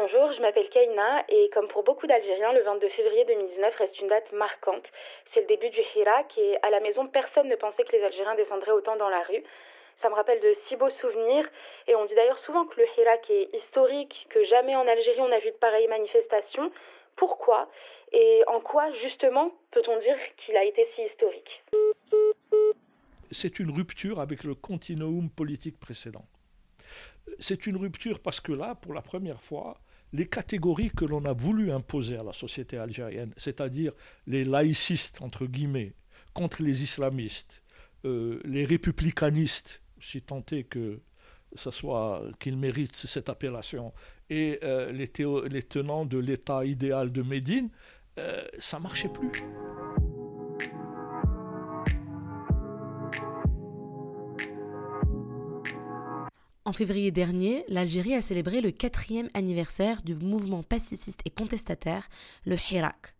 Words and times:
Bonjour, 0.00 0.32
je 0.32 0.40
m'appelle 0.40 0.68
Kaina 0.68 1.24
et 1.28 1.50
comme 1.52 1.66
pour 1.66 1.82
beaucoup 1.82 2.06
d'Algériens, 2.06 2.52
le 2.52 2.62
22 2.62 2.88
février 2.90 3.24
2019 3.24 3.74
reste 3.74 4.00
une 4.00 4.06
date 4.06 4.30
marquante. 4.30 4.84
C'est 5.32 5.40
le 5.40 5.48
début 5.48 5.70
du 5.70 5.80
Hirak 5.96 6.38
et 6.38 6.56
à 6.62 6.70
la 6.70 6.78
maison, 6.78 7.08
personne 7.08 7.48
ne 7.48 7.56
pensait 7.56 7.82
que 7.82 7.90
les 7.96 8.04
Algériens 8.04 8.36
descendraient 8.36 8.70
autant 8.70 8.94
dans 8.94 9.08
la 9.08 9.24
rue. 9.24 9.42
Ça 10.00 10.08
me 10.08 10.14
rappelle 10.14 10.40
de 10.40 10.54
si 10.68 10.76
beaux 10.76 10.90
souvenirs 10.90 11.50
et 11.88 11.96
on 11.96 12.04
dit 12.04 12.14
d'ailleurs 12.14 12.38
souvent 12.38 12.64
que 12.66 12.80
le 12.80 12.86
Hirak 12.96 13.28
est 13.28 13.48
historique, 13.52 14.28
que 14.30 14.44
jamais 14.44 14.76
en 14.76 14.86
Algérie 14.86 15.20
on 15.20 15.30
n'a 15.30 15.40
vu 15.40 15.50
de 15.50 15.56
pareilles 15.56 15.88
manifestations. 15.88 16.70
Pourquoi 17.16 17.68
et 18.12 18.44
en 18.46 18.60
quoi 18.60 18.92
justement 19.02 19.52
peut-on 19.72 19.98
dire 19.98 20.16
qu'il 20.36 20.56
a 20.56 20.62
été 20.62 20.86
si 20.94 21.02
historique? 21.02 21.64
C'est 23.32 23.58
une 23.58 23.72
rupture 23.72 24.20
avec 24.20 24.44
le 24.44 24.54
continuum 24.54 25.28
politique 25.28 25.80
précédent. 25.80 26.24
C'est 27.40 27.66
une 27.66 27.76
rupture 27.76 28.20
parce 28.20 28.40
que 28.40 28.52
là, 28.52 28.76
pour 28.76 28.94
la 28.94 29.02
première 29.02 29.42
fois, 29.42 29.76
les 30.12 30.26
catégories 30.26 30.90
que 30.90 31.04
l'on 31.04 31.24
a 31.24 31.32
voulu 31.32 31.70
imposer 31.70 32.16
à 32.16 32.22
la 32.22 32.32
société 32.32 32.78
algérienne, 32.78 33.32
c'est-à-dire 33.36 33.92
les 34.26 34.44
laïcistes, 34.44 35.20
entre 35.22 35.46
guillemets, 35.46 35.92
contre 36.32 36.62
les 36.62 36.82
islamistes, 36.82 37.62
euh, 38.04 38.40
les 38.44 38.64
républicanistes, 38.64 39.82
si 40.00 40.22
tant 40.22 40.44
est 40.52 40.64
que 40.64 41.00
ce 41.54 41.70
soit 41.70 42.22
qu'ils 42.38 42.56
méritent 42.56 42.96
cette 42.96 43.28
appellation, 43.28 43.92
et 44.30 44.58
euh, 44.62 44.92
les, 44.92 45.62
tenants 45.62 46.04
de 46.04 46.18
l'État 46.18 46.64
idéal 46.64 47.10
de 47.12 47.22
Médine, 47.22 47.70
euh, 48.18 48.42
ça 48.58 48.78
marchait 48.78 49.08
plus. 49.08 49.32
En 56.68 56.74
février 56.74 57.10
dernier, 57.10 57.64
l'Algérie 57.68 58.12
a 58.12 58.20
célébré 58.20 58.60
le 58.60 58.70
quatrième 58.70 59.30
anniversaire 59.32 60.02
du 60.02 60.14
mouvement 60.14 60.62
pacifiste 60.62 61.22
et 61.24 61.30
contestataire, 61.30 62.10
le 62.44 62.56
Hirak. 62.56 63.14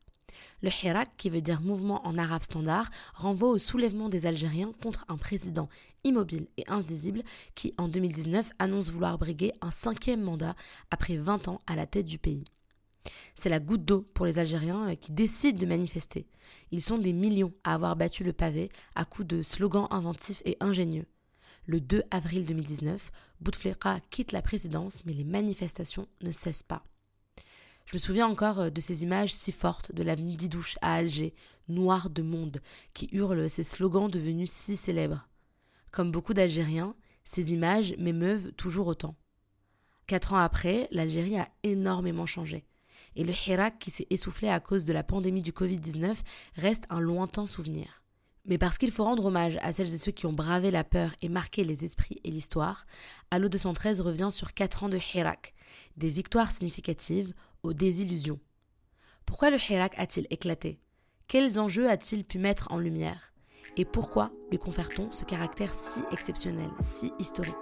Le 0.60 0.68
Hirak, 0.68 1.08
qui 1.16 1.30
veut 1.30 1.40
dire 1.40 1.62
mouvement 1.62 2.06
en 2.06 2.18
arabe 2.18 2.42
standard, 2.42 2.90
renvoie 3.14 3.48
au 3.48 3.56
soulèvement 3.56 4.10
des 4.10 4.26
Algériens 4.26 4.72
contre 4.82 5.06
un 5.08 5.16
président 5.16 5.70
immobile 6.04 6.48
et 6.58 6.64
invisible 6.68 7.22
qui, 7.54 7.72
en 7.78 7.88
2019, 7.88 8.50
annonce 8.58 8.90
vouloir 8.90 9.16
briguer 9.16 9.54
un 9.62 9.70
cinquième 9.70 10.20
mandat 10.20 10.54
après 10.90 11.16
20 11.16 11.48
ans 11.48 11.62
à 11.66 11.74
la 11.74 11.86
tête 11.86 12.04
du 12.04 12.18
pays. 12.18 12.44
C'est 13.34 13.48
la 13.48 13.60
goutte 13.60 13.86
d'eau 13.86 14.02
pour 14.12 14.26
les 14.26 14.38
Algériens 14.38 14.90
euh, 14.90 14.94
qui 14.94 15.12
décident 15.12 15.58
de 15.58 15.64
manifester. 15.64 16.26
Ils 16.70 16.82
sont 16.82 16.98
des 16.98 17.14
millions 17.14 17.54
à 17.64 17.72
avoir 17.72 17.96
battu 17.96 18.24
le 18.24 18.34
pavé 18.34 18.68
à 18.94 19.06
coups 19.06 19.26
de 19.26 19.40
slogans 19.40 19.88
inventifs 19.90 20.42
et 20.44 20.58
ingénieux. 20.60 21.06
Le 21.68 21.82
2 21.82 22.02
avril 22.10 22.46
2019, 22.46 23.12
Bouteflika 23.42 24.00
quitte 24.08 24.32
la 24.32 24.40
présidence, 24.40 25.02
mais 25.04 25.12
les 25.12 25.24
manifestations 25.24 26.08
ne 26.22 26.30
cessent 26.32 26.62
pas. 26.62 26.82
Je 27.84 27.94
me 27.94 27.98
souviens 27.98 28.26
encore 28.26 28.58
euh, 28.58 28.70
de 28.70 28.80
ces 28.80 29.02
images 29.02 29.34
si 29.34 29.52
fortes 29.52 29.94
de 29.94 30.02
l'avenue 30.02 30.34
Didouche 30.34 30.78
à 30.80 30.94
Alger, 30.94 31.34
noire 31.68 32.08
de 32.08 32.22
monde, 32.22 32.62
qui 32.94 33.10
hurlent 33.12 33.50
ces 33.50 33.64
slogans 33.64 34.08
devenus 34.10 34.50
si 34.50 34.78
célèbres. 34.78 35.28
Comme 35.92 36.10
beaucoup 36.10 36.32
d'Algériens, 36.32 36.94
ces 37.24 37.52
images 37.52 37.94
m'émeuvent 37.98 38.50
toujours 38.52 38.86
autant. 38.86 39.14
Quatre 40.06 40.32
ans 40.32 40.38
après, 40.38 40.88
l'Algérie 40.90 41.38
a 41.38 41.50
énormément 41.64 42.24
changé. 42.24 42.64
Et 43.14 43.24
le 43.24 43.34
Hirak 43.46 43.78
qui 43.78 43.90
s'est 43.90 44.06
essoufflé 44.08 44.48
à 44.48 44.58
cause 44.58 44.86
de 44.86 44.94
la 44.94 45.02
pandémie 45.02 45.42
du 45.42 45.52
Covid-19 45.52 46.16
reste 46.54 46.84
un 46.88 47.00
lointain 47.00 47.44
souvenir. 47.44 48.02
Mais 48.48 48.56
parce 48.56 48.78
qu'il 48.78 48.90
faut 48.90 49.04
rendre 49.04 49.26
hommage 49.26 49.58
à 49.60 49.72
celles 49.72 49.92
et 49.92 49.98
ceux 49.98 50.10
qui 50.10 50.24
ont 50.24 50.32
bravé 50.32 50.70
la 50.70 50.82
peur 50.82 51.14
et 51.20 51.28
marqué 51.28 51.64
les 51.64 51.84
esprits 51.84 52.18
et 52.24 52.30
l'histoire, 52.30 52.86
Allo 53.30 53.50
213 53.50 54.00
revient 54.00 54.30
sur 54.32 54.54
4 54.54 54.84
ans 54.84 54.88
de 54.88 54.98
Hirak, 54.98 55.54
des 55.98 56.08
victoires 56.08 56.50
significatives 56.50 57.34
aux 57.62 57.74
désillusions. 57.74 58.40
Pourquoi 59.26 59.50
le 59.50 59.58
Hirak 59.58 59.92
a-t-il 59.98 60.26
éclaté? 60.30 60.80
Quels 61.26 61.60
enjeux 61.60 61.90
a-t-il 61.90 62.24
pu 62.24 62.38
mettre 62.38 62.72
en 62.72 62.78
lumière? 62.78 63.34
Et 63.76 63.84
pourquoi 63.84 64.32
lui 64.50 64.58
confère-t-on 64.58 65.12
ce 65.12 65.24
caractère 65.24 65.74
si 65.74 66.00
exceptionnel, 66.10 66.70
si 66.80 67.12
historique? 67.18 67.54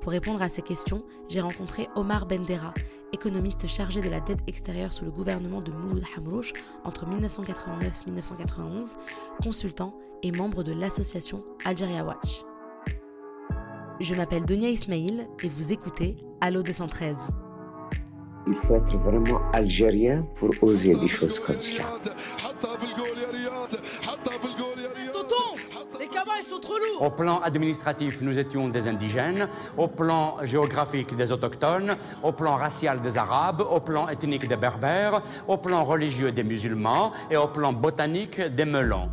Pour 0.00 0.10
répondre 0.10 0.42
à 0.42 0.48
ces 0.48 0.62
questions, 0.62 1.06
j'ai 1.28 1.40
rencontré 1.40 1.88
Omar 1.94 2.26
Bendera, 2.26 2.74
économiste 3.12 3.66
chargé 3.66 4.00
de 4.00 4.08
la 4.08 4.20
dette 4.20 4.40
extérieure 4.46 4.92
sous 4.92 5.04
le 5.04 5.10
gouvernement 5.10 5.60
de 5.60 5.70
Mouloud 5.70 6.02
Hamrouch 6.16 6.52
entre 6.84 7.06
1989-1991, 7.06 8.96
consultant 9.42 9.94
et 10.22 10.32
membre 10.32 10.62
de 10.62 10.72
l'association 10.72 11.44
Algeria 11.64 12.04
Watch. 12.04 12.42
Je 14.00 14.14
m'appelle 14.14 14.44
Donia 14.44 14.70
Ismail 14.70 15.28
et 15.44 15.48
vous 15.48 15.72
écoutez 15.72 16.16
Allo 16.40 16.62
213. 16.62 17.16
Il 18.48 18.54
faut 18.54 18.74
être 18.74 18.96
vraiment 18.98 19.40
algérien 19.52 20.26
pour 20.36 20.50
oser 20.62 20.94
des 20.94 21.08
choses 21.08 21.38
comme 21.38 21.60
cela. 21.60 21.84
Au 27.00 27.10
plan 27.10 27.40
administratif, 27.40 28.20
nous 28.20 28.38
étions 28.38 28.68
des 28.68 28.86
indigènes. 28.86 29.48
Au 29.76 29.88
plan 29.88 30.36
géographique, 30.42 31.16
des 31.16 31.32
autochtones. 31.32 31.96
Au 32.22 32.32
plan 32.32 32.54
racial, 32.54 33.02
des 33.02 33.18
arabes. 33.18 33.62
Au 33.62 33.80
plan 33.80 34.08
ethnique, 34.08 34.46
des 34.46 34.56
berbères. 34.56 35.22
Au 35.48 35.56
plan 35.56 35.82
religieux, 35.84 36.30
des 36.30 36.44
musulmans. 36.44 37.12
Et 37.30 37.36
au 37.36 37.48
plan 37.48 37.72
botanique, 37.72 38.40
des 38.40 38.64
melons. 38.64 39.08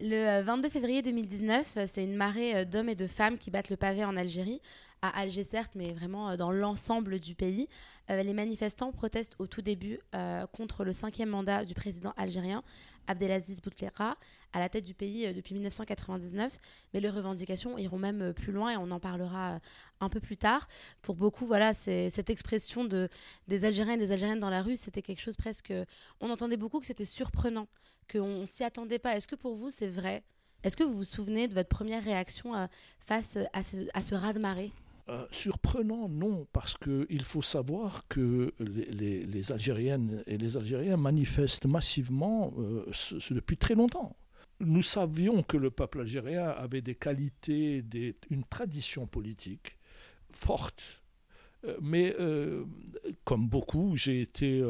Le 0.00 0.42
22 0.42 0.66
euh, 0.66 0.70
février 0.70 1.02
2019, 1.02 1.78
c'est 1.86 2.04
une 2.04 2.14
marée 2.14 2.56
euh, 2.56 2.64
d'hommes 2.64 2.88
et 2.88 2.94
de 2.94 3.08
femmes 3.08 3.36
qui 3.36 3.50
battent 3.50 3.68
le 3.68 3.76
pavé 3.76 4.04
en 4.04 4.16
Algérie 4.16 4.60
à 5.02 5.20
Alger 5.20 5.44
certes, 5.44 5.72
mais 5.74 5.92
vraiment 5.92 6.30
euh, 6.30 6.36
dans 6.36 6.50
l'ensemble 6.50 7.18
du 7.20 7.34
pays. 7.34 7.68
Euh, 8.10 8.22
les 8.22 8.34
manifestants 8.34 8.92
protestent 8.92 9.34
au 9.38 9.46
tout 9.46 9.62
début 9.62 10.00
euh, 10.14 10.46
contre 10.46 10.84
le 10.84 10.92
cinquième 10.92 11.30
mandat 11.30 11.64
du 11.64 11.74
président 11.74 12.12
algérien 12.16 12.62
Abdelaziz 13.06 13.60
Bouteflika 13.60 14.16
à 14.52 14.58
la 14.58 14.68
tête 14.68 14.84
du 14.84 14.94
pays 14.94 15.32
depuis 15.32 15.54
1999, 15.54 16.58
mais 16.92 17.00
les 17.00 17.10
revendications 17.10 17.78
iront 17.78 17.98
même 17.98 18.32
plus 18.34 18.52
loin 18.52 18.70
et 18.70 18.76
on 18.76 18.90
en 18.90 19.00
parlera 19.00 19.60
un 20.00 20.08
peu 20.08 20.20
plus 20.20 20.36
tard. 20.36 20.68
Pour 21.02 21.14
beaucoup, 21.14 21.46
voilà, 21.46 21.74
cette 21.74 22.30
expression 22.30 22.84
de, 22.84 23.08
des 23.46 23.64
Algériens 23.64 23.94
et 23.94 23.98
des 23.98 24.12
Algériennes 24.12 24.40
dans 24.40 24.50
la 24.50 24.62
rue, 24.62 24.76
c'était 24.76 25.02
quelque 25.02 25.20
chose 25.20 25.36
presque... 25.36 25.72
On 26.20 26.30
entendait 26.30 26.56
beaucoup 26.56 26.80
que 26.80 26.86
c'était 26.86 27.04
surprenant, 27.04 27.68
qu'on 28.10 28.44
s'y 28.46 28.64
attendait 28.64 28.98
pas. 28.98 29.16
Est-ce 29.16 29.28
que 29.28 29.36
pour 29.36 29.54
vous, 29.54 29.70
c'est 29.70 29.88
vrai? 29.88 30.22
Est-ce 30.62 30.76
que 30.76 30.84
vous 30.84 30.94
vous 30.94 31.04
souvenez 31.04 31.46
de 31.46 31.54
votre 31.54 31.68
première 31.68 32.04
réaction 32.04 32.68
face 33.00 33.38
à 33.52 33.62
ce, 33.62 33.86
à 33.94 34.02
ce 34.02 34.14
raz-de-marée? 34.14 34.72
Euh, 35.10 35.24
surprenant, 35.32 36.06
non, 36.06 36.46
parce 36.52 36.76
qu'il 36.76 37.24
faut 37.24 37.40
savoir 37.40 38.06
que 38.08 38.52
les, 38.58 39.52
Algériennes 39.52 40.22
et 40.26 40.36
les 40.36 40.58
Algériens 40.58 40.98
manifestent 40.98 41.64
massivement 41.64 42.52
euh, 42.58 42.84
depuis 43.30 43.56
très 43.56 43.74
longtemps. 43.74 44.16
Nous 44.60 44.82
savions 44.82 45.42
que 45.42 45.56
le 45.56 45.70
peuple 45.70 46.00
algérien 46.00 46.48
avait 46.48 46.82
des 46.82 46.94
qualités, 46.94 47.82
une 48.28 48.44
tradition 48.44 49.06
politique 49.06 49.78
forte, 50.30 51.02
euh, 51.64 51.78
mais 51.80 52.14
comme 53.24 53.48
beaucoup, 53.48 53.96
j'ai 53.96 54.20
été, 54.20 54.62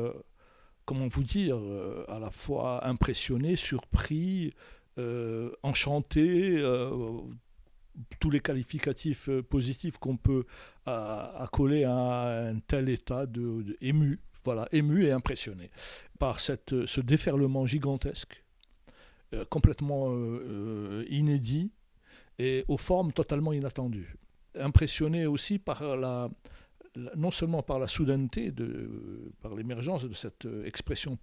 comment 0.84 1.08
vous 1.08 1.24
dire, 1.24 1.58
à 2.06 2.20
la 2.20 2.30
fois 2.30 2.86
impressionné, 2.86 3.56
surpris, 3.56 4.54
enchanté 5.64 6.62
tous 8.20 8.30
les 8.30 8.40
qualificatifs 8.40 9.28
euh, 9.28 9.42
positifs 9.42 9.98
qu'on 9.98 10.16
peut 10.16 10.44
accoler 10.86 11.84
à 11.84 12.48
un 12.48 12.60
tel 12.60 12.88
état 12.88 13.26
de, 13.26 13.76
ému, 13.82 14.20
voilà, 14.44 14.66
ému 14.72 15.04
et 15.04 15.12
impressionné 15.12 15.70
par 16.18 16.40
cette, 16.40 16.86
ce 16.86 17.00
déferlement 17.02 17.66
gigantesque, 17.66 18.42
euh, 19.34 19.44
complètement 19.50 20.06
euh, 20.08 21.04
inédit 21.10 21.70
et 22.38 22.64
aux 22.68 22.78
formes 22.78 23.12
totalement 23.12 23.52
inattendues. 23.52 24.16
Impressionné 24.54 25.26
aussi 25.26 25.58
par 25.58 25.96
la, 25.96 26.30
non 27.16 27.30
seulement 27.30 27.62
par 27.62 27.78
la 27.78 27.86
soudaineté, 27.86 28.50
de, 28.50 29.30
par 29.42 29.54
l'émergence 29.54 30.04
de 30.04 30.14
cette 30.14 30.48
expression 30.64 31.18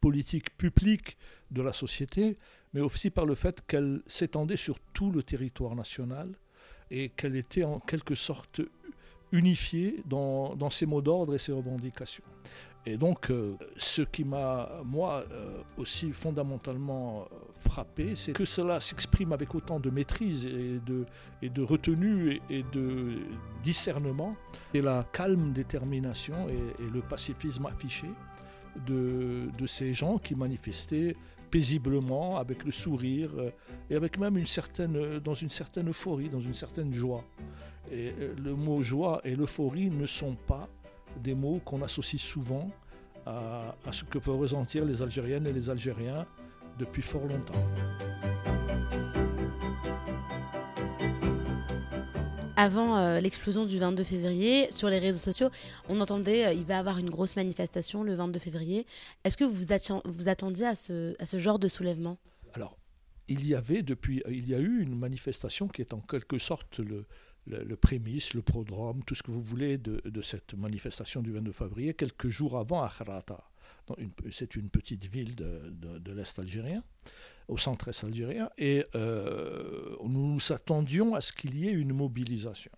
politique 0.00 0.56
publique 0.56 1.16
de 1.50 1.62
la 1.62 1.72
société, 1.72 2.36
mais 2.72 2.80
aussi 2.80 3.10
par 3.10 3.26
le 3.26 3.34
fait 3.34 3.64
qu'elle 3.66 4.02
s'étendait 4.06 4.56
sur 4.56 4.78
tout 4.92 5.10
le 5.10 5.22
territoire 5.22 5.74
national 5.74 6.30
et 6.90 7.10
qu'elle 7.10 7.36
était 7.36 7.64
en 7.64 7.80
quelque 7.80 8.14
sorte 8.14 8.60
unifiée 9.32 10.02
dans, 10.06 10.56
dans 10.56 10.70
ses 10.70 10.86
mots 10.86 11.02
d'ordre 11.02 11.34
et 11.34 11.38
ses 11.38 11.52
revendications. 11.52 12.24
Et 12.86 12.96
donc, 12.96 13.30
euh, 13.30 13.56
ce 13.76 14.00
qui 14.00 14.24
m'a, 14.24 14.68
moi, 14.86 15.24
euh, 15.30 15.60
aussi 15.76 16.12
fondamentalement 16.12 17.22
euh, 17.30 17.36
frappé, 17.58 18.16
c'est 18.16 18.32
que 18.32 18.46
cela 18.46 18.80
s'exprime 18.80 19.32
avec 19.32 19.54
autant 19.54 19.78
de 19.78 19.90
maîtrise 19.90 20.46
et 20.46 20.80
de, 20.86 21.04
et 21.42 21.50
de 21.50 21.62
retenue 21.62 22.40
et, 22.48 22.64
de 22.72 23.18
discernement, 23.62 24.34
et 24.72 24.80
la 24.80 25.06
calme 25.12 25.52
détermination 25.52 26.48
et, 26.48 26.82
et 26.82 26.90
le 26.90 27.02
pacifisme 27.02 27.66
affiché 27.66 28.08
de, 28.86 29.50
de, 29.58 29.66
ces 29.66 29.92
gens 29.92 30.16
qui 30.16 30.34
manifestaient 30.34 31.16
paisiblement, 31.50 32.38
avec 32.38 32.64
le 32.64 32.70
sourire, 32.70 33.30
et 33.88 33.96
avec 33.96 34.18
même 34.18 34.36
une 34.36 34.46
certaine, 34.46 35.18
dans 35.18 35.34
une 35.34 35.50
certaine 35.50 35.88
euphorie, 35.88 36.28
dans 36.28 36.40
une 36.40 36.54
certaine 36.54 36.92
joie. 36.92 37.24
Et 37.92 38.12
le 38.42 38.54
mot 38.54 38.82
joie 38.82 39.20
et 39.24 39.34
l'euphorie 39.34 39.90
ne 39.90 40.06
sont 40.06 40.36
pas 40.46 40.68
des 41.22 41.34
mots 41.34 41.60
qu'on 41.64 41.82
associe 41.82 42.20
souvent 42.20 42.70
à, 43.26 43.74
ce 43.90 44.04
que 44.04 44.18
peuvent 44.18 44.38
ressentir 44.38 44.84
les 44.84 45.02
Algériennes 45.02 45.46
et 45.46 45.52
les 45.52 45.68
Algériens 45.70 46.26
depuis 46.78 47.02
fort 47.02 47.26
longtemps. 47.26 47.64
Avant 52.60 52.98
euh, 52.98 53.20
l'explosion 53.20 53.64
du 53.64 53.78
22 53.78 54.04
février, 54.04 54.70
sur 54.70 54.90
les 54.90 54.98
réseaux 54.98 55.18
sociaux, 55.18 55.48
on 55.88 55.98
entendait 55.98 56.44
euh, 56.44 56.62
va 56.64 56.74
y 56.74 56.76
avoir 56.76 56.98
une 56.98 57.08
grosse 57.08 57.34
manifestation 57.36 58.02
le 58.02 58.14
22 58.14 58.38
février. 58.38 58.84
Est-ce 59.24 59.38
que 59.38 59.44
vous, 59.44 59.64
vous 60.04 60.28
attendiez 60.28 60.66
à 60.66 60.74
ce, 60.74 61.14
genre 61.38 61.58
de 61.58 61.68
soulèvement? 61.68 62.18
Alors, 62.52 62.76
il 63.28 63.46
y 63.46 63.54
avait 63.54 63.80
depuis, 63.80 64.22
il 64.28 64.46
y 64.46 64.54
a 64.54 64.58
eu 64.58 64.82
une 64.82 64.94
manifestation 64.94 65.68
qui 65.68 65.80
est 65.80 65.94
en 65.94 66.00
quelque 66.00 66.36
sorte 66.36 66.80
le, 66.80 67.06
le, 67.46 67.76
prémisse, 67.76 68.34
le 68.34 68.42
prodrome, 68.42 69.04
tout 69.04 69.14
ce 69.14 69.22
que 69.22 69.30
vous 69.30 69.40
voulez 69.40 69.78
de, 69.78 70.20
cette 70.20 70.52
manifestation 70.52 71.22
du 71.22 71.32
22 71.32 71.52
février, 71.52 71.94
quelques 71.94 72.28
jours 72.28 72.58
avant 72.58 72.82
à 72.82 72.90
Kharata. 72.90 73.42
C'est 74.30 74.54
une 74.54 74.68
petite 74.68 75.06
ville 75.06 75.34
de 75.34 76.12
l'Est 76.12 76.38
algérien, 76.38 76.84
au 77.50 77.58
centre-est 77.58 78.04
algérien, 78.04 78.48
et 78.58 78.84
euh, 78.94 79.96
nous 80.04 80.34
nous 80.34 80.52
attendions 80.52 81.14
à 81.14 81.20
ce 81.20 81.32
qu'il 81.32 81.58
y 81.58 81.68
ait 81.68 81.72
une 81.72 81.92
mobilisation. 81.92 82.70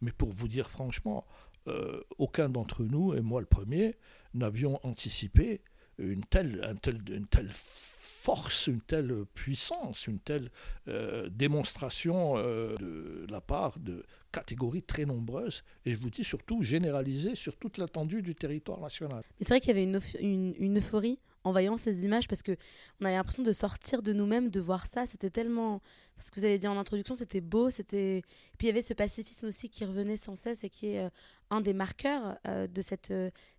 Mais 0.00 0.12
pour 0.12 0.30
vous 0.30 0.48
dire 0.48 0.70
franchement, 0.70 1.26
euh, 1.68 2.02
aucun 2.16 2.48
d'entre 2.48 2.82
nous, 2.84 3.14
et 3.14 3.20
moi 3.20 3.40
le 3.40 3.46
premier, 3.46 3.96
n'avions 4.34 4.80
anticipé 4.82 5.60
une 5.98 6.24
telle, 6.24 6.64
un 6.64 6.76
tel, 6.76 7.00
une 7.10 7.26
telle 7.26 7.50
force, 7.52 8.66
une 8.66 8.80
telle 8.80 9.24
puissance, 9.34 10.06
une 10.06 10.20
telle 10.20 10.50
euh, 10.88 11.28
démonstration 11.28 12.36
de 12.36 13.26
la 13.28 13.40
part 13.40 13.78
de 13.78 14.04
catégories 14.32 14.82
très 14.82 15.04
nombreuses, 15.04 15.64
et 15.84 15.92
je 15.92 15.98
vous 15.98 16.10
dis 16.10 16.24
surtout 16.24 16.62
généralisées 16.62 17.34
sur 17.34 17.56
toute 17.56 17.78
l'étendue 17.78 18.22
du 18.22 18.34
territoire 18.34 18.80
national. 18.80 19.22
C'est 19.40 19.48
vrai 19.48 19.60
qu'il 19.60 19.68
y 19.68 19.78
avait 19.78 19.84
une, 20.20 20.54
une, 20.58 20.78
euphorie 20.78 21.18
en 21.48 21.52
voyant 21.52 21.76
ces 21.76 22.04
images 22.04 22.28
parce 22.28 22.42
que 22.42 22.52
on 23.00 23.04
avait 23.04 23.14
l'impression 23.14 23.42
de 23.42 23.52
sortir 23.52 24.02
de 24.02 24.12
nous-mêmes, 24.12 24.50
de 24.50 24.60
voir 24.60 24.86
ça. 24.86 25.06
C'était 25.06 25.30
tellement, 25.30 25.80
ce 26.18 26.30
que 26.30 26.40
vous 26.40 26.44
avez 26.44 26.58
dit 26.58 26.68
en 26.68 26.78
introduction, 26.78 27.14
c'était 27.14 27.40
beau, 27.40 27.70
c'était. 27.70 28.22
Puis 28.58 28.66
il 28.66 28.70
y 28.70 28.70
avait 28.70 28.82
ce 28.82 28.94
pacifisme 28.94 29.46
aussi 29.46 29.68
qui 29.68 29.84
revenait 29.84 30.16
sans 30.16 30.36
cesse 30.36 30.64
et 30.64 30.70
qui 30.70 30.88
est 30.90 31.04
euh, 31.04 31.10
un 31.50 31.60
des 31.60 31.72
marqueurs 31.72 32.36
de 32.46 32.82
cette 32.82 33.12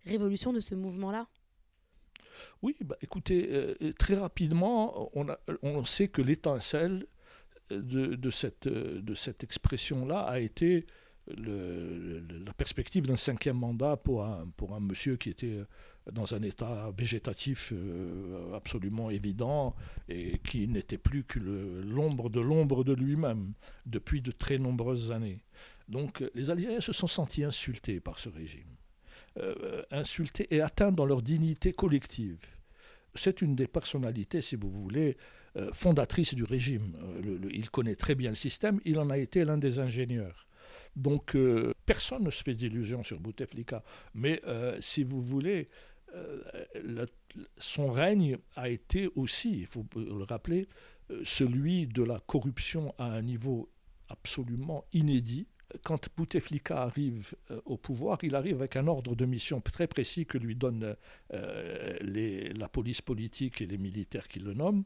révolution, 0.06 0.54
de 0.54 0.60
ce 0.60 0.76
mouvement-là. 0.76 1.28
Oui, 2.62 2.76
bah, 2.82 2.96
écoutez, 3.02 3.50
euh, 3.52 3.94
très 3.98 4.16
rapidement, 4.16 5.12
on, 5.64 5.86
sait 5.86 6.08
que 6.08 6.22
l'étincelle 6.22 7.06
de 7.72 8.30
cette 8.30 9.44
expression-là 9.44 10.22
a 10.22 10.40
été 10.40 10.86
la 11.38 12.54
perspective 12.54 13.06
d'un 13.06 13.18
cinquième 13.18 13.58
mandat 13.58 13.98
pour 13.98 14.24
un, 14.24 14.48
pour 14.58 14.74
un 14.74 14.80
monsieur 14.80 15.16
qui 15.16 15.30
était 15.30 15.60
dans 16.12 16.34
un 16.34 16.42
état 16.42 16.92
végétatif 16.98 17.72
euh, 17.72 18.56
absolument 18.56 19.10
évident 19.10 19.76
et 20.08 20.40
qui 20.40 20.68
n'était 20.68 20.98
plus 20.98 21.24
que 21.24 21.40
l'ombre 21.40 22.30
de 22.30 22.40
l'ombre 22.40 22.84
de 22.84 22.94
lui-même 22.94 23.54
depuis 23.86 24.22
de 24.22 24.32
très 24.32 24.58
nombreuses 24.58 25.12
années. 25.12 25.40
Donc 25.88 26.24
les 26.34 26.50
Algériens 26.50 26.80
se 26.80 26.94
sont 26.94 27.08
sentis 27.08 27.44
insultés 27.44 28.00
par 28.00 28.18
ce 28.20 28.30
régime. 28.30 28.76
Euh, 29.38 29.84
insultés 29.92 30.48
et 30.54 30.60
atteints 30.60 30.92
dans 30.92 31.06
leur 31.06 31.22
dignité 31.22 31.72
collective. 31.72 32.40
C'est 33.14 33.42
une 33.42 33.56
des 33.56 33.68
personnalités, 33.68 34.42
si 34.42 34.56
vous 34.56 34.70
voulez, 34.70 35.18
euh, 35.56 35.72
fondatrices 35.72 36.34
du 36.34 36.44
régime. 36.44 36.98
Euh, 37.24 37.40
il 37.52 37.70
connaît 37.70 37.96
très 37.96 38.16
bien 38.16 38.32
le 38.32 38.36
système, 38.36 38.80
il 38.86 39.00
en 39.00 39.10
a 39.10 39.18
été 39.18 39.46
l'un 39.46 39.58
des 39.58 39.80
ingénieurs. 39.80 40.48
Donc 40.96 41.38
personne 41.86 42.24
ne 42.24 42.32
se 42.32 42.44
fait 42.44 42.54
d'illusions 42.54 43.04
sur 43.04 43.20
Bouteflika. 43.20 43.84
Mais 44.14 44.42
si 44.80 45.04
vous 45.04 45.22
voulez, 45.22 45.70
son 47.58 47.92
règne 47.92 48.38
a 48.56 48.70
été 48.70 49.08
aussi, 49.16 49.60
il 49.60 49.66
faut 49.66 49.86
le 49.96 50.24
rappeler, 50.24 50.68
celui 51.24 51.88
de 51.88 52.04
la 52.04 52.20
corruption 52.20 52.94
à 52.98 53.06
un 53.06 53.22
niveau 53.22 53.70
absolument 54.10 54.84
inédit 54.94 55.48
quand 55.84 56.10
Bouteflika 56.16 56.82
arrive 56.82 57.36
euh, 57.52 57.62
au 57.66 57.78
pouvoir, 57.78 58.20
il 58.24 58.36
arrive 58.36 58.58
avec 58.58 58.76
un 58.76 58.88
ordre 58.88 59.16
de 59.16 59.26
mission 59.26 59.62
très 59.62 59.88
précis 59.88 60.26
que 60.26 60.38
lui 60.38 60.56
donne 60.56 60.96
euh, 61.34 62.52
la 62.56 62.68
police 62.68 63.02
politique 63.02 63.62
et 63.62 63.68
les 63.68 63.78
militaires 63.78 64.28
qui 64.28 64.40
le 64.40 64.54
nomment. 64.54 64.84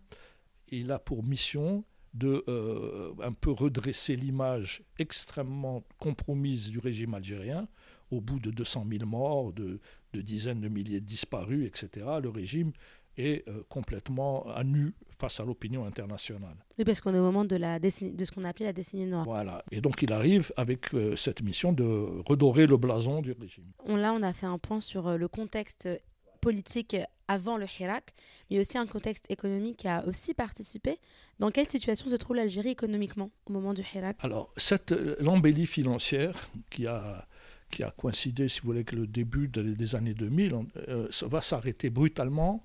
Il 0.69 0.91
a 0.91 0.99
pour 0.99 1.23
mission 1.23 1.83
de 2.13 2.43
euh, 2.47 3.13
un 3.21 3.33
peu 3.33 3.51
redresser 3.51 4.15
l'image 4.15 4.83
extrêmement 4.99 5.83
compromise 5.99 6.69
du 6.69 6.79
régime 6.79 7.13
algérien. 7.13 7.67
Au 8.11 8.21
bout 8.21 8.39
de 8.39 8.51
200 8.51 8.85
000 8.91 9.05
morts, 9.05 9.53
de, 9.53 9.79
de 10.13 10.21
dizaines 10.21 10.61
de 10.61 10.67
milliers 10.67 11.01
de 11.01 11.05
disparus, 11.05 11.65
etc., 11.65 12.05
le 12.21 12.29
régime 12.29 12.71
est 13.17 13.45
complètement 13.69 14.45
à 14.53 14.63
nu 14.63 14.93
face 15.19 15.39
à 15.39 15.45
l'opinion 15.45 15.85
internationale. 15.85 16.57
Oui, 16.77 16.83
parce 16.83 17.01
qu'on 17.01 17.13
est 17.13 17.19
au 17.19 17.23
moment 17.23 17.45
de, 17.45 17.55
la 17.55 17.79
de 17.79 17.89
ce 17.89 18.31
qu'on 18.31 18.43
appelait 18.43 18.65
la 18.65 18.73
décennie 18.73 19.05
noire. 19.05 19.25
Voilà. 19.25 19.63
Et 19.71 19.81
donc 19.81 20.01
il 20.01 20.11
arrive 20.11 20.51
avec 20.57 20.93
euh, 20.93 21.15
cette 21.15 21.41
mission 21.41 21.71
de 21.71 22.21
redorer 22.27 22.67
le 22.67 22.77
blason 22.77 23.21
du 23.21 23.31
régime. 23.31 23.71
On, 23.85 23.95
là, 23.95 24.13
on 24.13 24.21
a 24.21 24.33
fait 24.33 24.45
un 24.45 24.57
point 24.57 24.81
sur 24.81 25.07
euh, 25.07 25.17
le 25.17 25.27
contexte 25.27 25.87
politique 26.41 26.97
avant 27.27 27.57
le 27.57 27.65
Hirak, 27.79 28.13
mais 28.49 28.59
aussi 28.59 28.77
un 28.77 28.85
contexte 28.85 29.29
économique 29.29 29.77
qui 29.77 29.87
a 29.87 30.05
aussi 30.05 30.33
participé. 30.33 30.99
Dans 31.39 31.51
quelle 31.51 31.67
situation 31.67 32.09
se 32.09 32.15
trouve 32.15 32.35
l'Algérie 32.35 32.69
économiquement 32.69 33.31
au 33.45 33.53
moment 33.53 33.73
du 33.73 33.81
Hirak? 33.81 34.17
Alors, 34.19 34.53
cette 34.57 34.91
euh, 34.91 35.15
l'embellie 35.19 35.67
financière 35.67 36.49
qui 36.69 36.87
a 36.87 37.27
qui 37.71 37.81
a 37.81 37.89
coïncidé, 37.89 38.49
si 38.49 38.61
vous 38.61 38.67
voulez, 38.67 38.79
avec 38.81 38.91
le 38.91 39.07
début 39.07 39.47
des 39.47 39.95
années 39.95 40.13
2000, 40.13 40.53
ça 41.09 41.25
va 41.25 41.41
s'arrêter 41.41 41.89
brutalement 41.89 42.63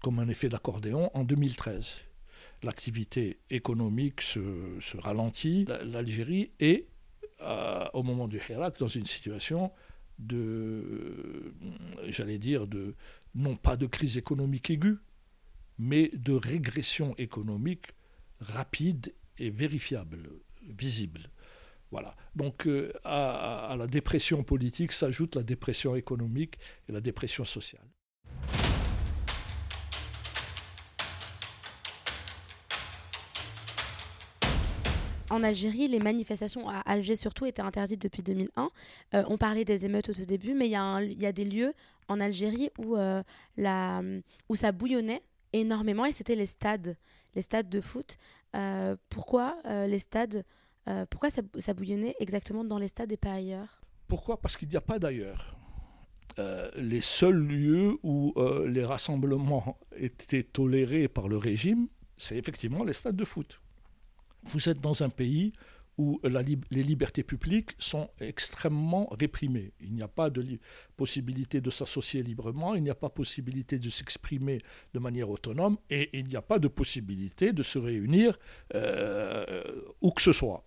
comme 0.00 0.18
un 0.18 0.28
effet 0.28 0.48
d'accordéon 0.48 1.10
en 1.14 1.24
2013. 1.24 1.94
L'activité 2.62 3.38
économique 3.50 4.20
se, 4.20 4.40
ralentit. 4.98 5.66
L'Algérie 5.84 6.52
est, 6.58 6.86
euh, 7.42 7.84
au 7.92 8.02
moment 8.02 8.28
du 8.28 8.40
Hirak, 8.48 8.78
dans 8.78 8.88
une 8.88 9.06
situation 9.06 9.70
de, 10.18 11.52
j'allais 12.08 12.38
dire, 12.38 12.66
de, 12.66 12.94
non 13.34 13.56
pas 13.56 13.76
de 13.76 13.86
crise 13.86 14.16
économique 14.16 14.70
aiguë, 14.70 14.98
mais 15.78 16.10
de 16.14 16.32
régression 16.32 17.14
économique 17.16 17.88
rapide 18.40 19.14
et 19.38 19.50
vérifiable, 19.50 20.30
visible. 20.62 21.30
Voilà. 21.90 22.16
Donc 22.34 22.66
euh, 22.66 22.92
à, 23.04 23.74
la 23.78 23.86
dépression 23.86 24.42
politique 24.42 24.92
s'ajoute 24.92 25.36
la 25.36 25.42
dépression 25.42 25.94
économique 25.94 26.58
et 26.88 26.92
la 26.92 27.00
dépression 27.00 27.44
sociale. 27.44 27.86
En 35.36 35.42
Algérie, 35.42 35.86
les 35.86 35.98
manifestations 35.98 36.66
à 36.66 36.78
Alger 36.78 37.14
surtout 37.14 37.44
étaient 37.44 37.60
interdites 37.60 38.00
depuis 38.00 38.22
2001. 38.22 38.70
Euh, 39.12 39.22
on 39.28 39.36
parlait 39.36 39.66
des 39.66 39.84
émeutes 39.84 40.08
au 40.08 40.14
tout 40.14 40.24
début, 40.24 40.54
mais 40.54 40.66
il 40.66 40.70
y, 40.70 41.26
a 41.26 41.32
des 41.32 41.44
lieux 41.44 41.74
en 42.08 42.20
Algérie 42.20 42.70
où, 42.78 42.96
euh, 42.96 43.22
où 44.48 44.54
ça 44.54 44.72
bouillonnait 44.72 45.20
énormément 45.52 46.06
et 46.06 46.12
c'était 46.12 46.36
les 46.36 46.46
stades, 46.46 46.96
les 47.34 47.42
stades 47.42 47.68
de 47.68 47.82
foot. 47.82 48.16
Euh, 48.54 48.96
pourquoi 49.10 49.58
les 49.66 49.98
stades 49.98 50.42
Pourquoi 51.10 51.28
ça, 51.28 51.74
bouillonnait 51.74 52.16
exactement 52.18 52.64
dans 52.64 52.78
les 52.78 52.88
stades 52.88 53.12
et 53.12 53.18
pas 53.18 53.32
ailleurs? 53.34 53.82
Pourquoi? 54.08 54.40
Parce 54.40 54.56
qu'il 54.56 54.68
n'y 54.68 54.76
a 54.76 54.80
pas 54.80 54.98
d'ailleurs. 54.98 55.54
les 56.78 57.02
seuls 57.02 57.36
lieux 57.46 57.98
où 58.02 58.32
les 58.66 58.86
rassemblements 58.86 59.78
étaient 59.98 60.44
tolérés 60.44 61.08
par 61.08 61.28
le 61.28 61.36
régime, 61.36 61.88
c'est 62.16 62.38
effectivement 62.38 62.84
les 62.84 62.94
stades 62.94 63.16
de 63.16 63.24
foot 63.26 63.60
vous 64.46 64.68
êtes 64.68 64.80
dans 64.80 65.02
un 65.02 65.08
pays 65.08 65.52
où 65.98 66.20
les 66.70 66.82
libertés 66.82 67.22
publiques 67.22 67.70
sont 67.78 68.10
extrêmement 68.20 69.08
réprimées. 69.18 69.72
Il 69.80 69.94
n'y 69.94 70.02
a 70.02 70.08
pas 70.08 70.28
de 70.28 70.44
possibilité 70.96 71.60
de 71.60 71.70
s'associer 71.70 72.22
librement, 72.22 72.74
il 72.74 72.82
n'y 72.82 72.90
a 72.90 72.94
pas 72.94 73.08
possibilité 73.08 73.78
de 73.78 73.88
s'exprimer 73.88 74.60
de 74.92 74.98
manière 74.98 75.30
autonome 75.30 75.78
et 75.88 76.10
il 76.12 76.26
n'y 76.26 76.36
a 76.36 76.42
pas 76.42 76.58
de 76.58 76.68
possibilité 76.68 77.52
de 77.52 77.62
se 77.62 77.78
réunir 77.78 78.38
euh, 78.74 79.62
où 80.02 80.10
que 80.10 80.20
ce 80.20 80.32
soit. 80.32 80.66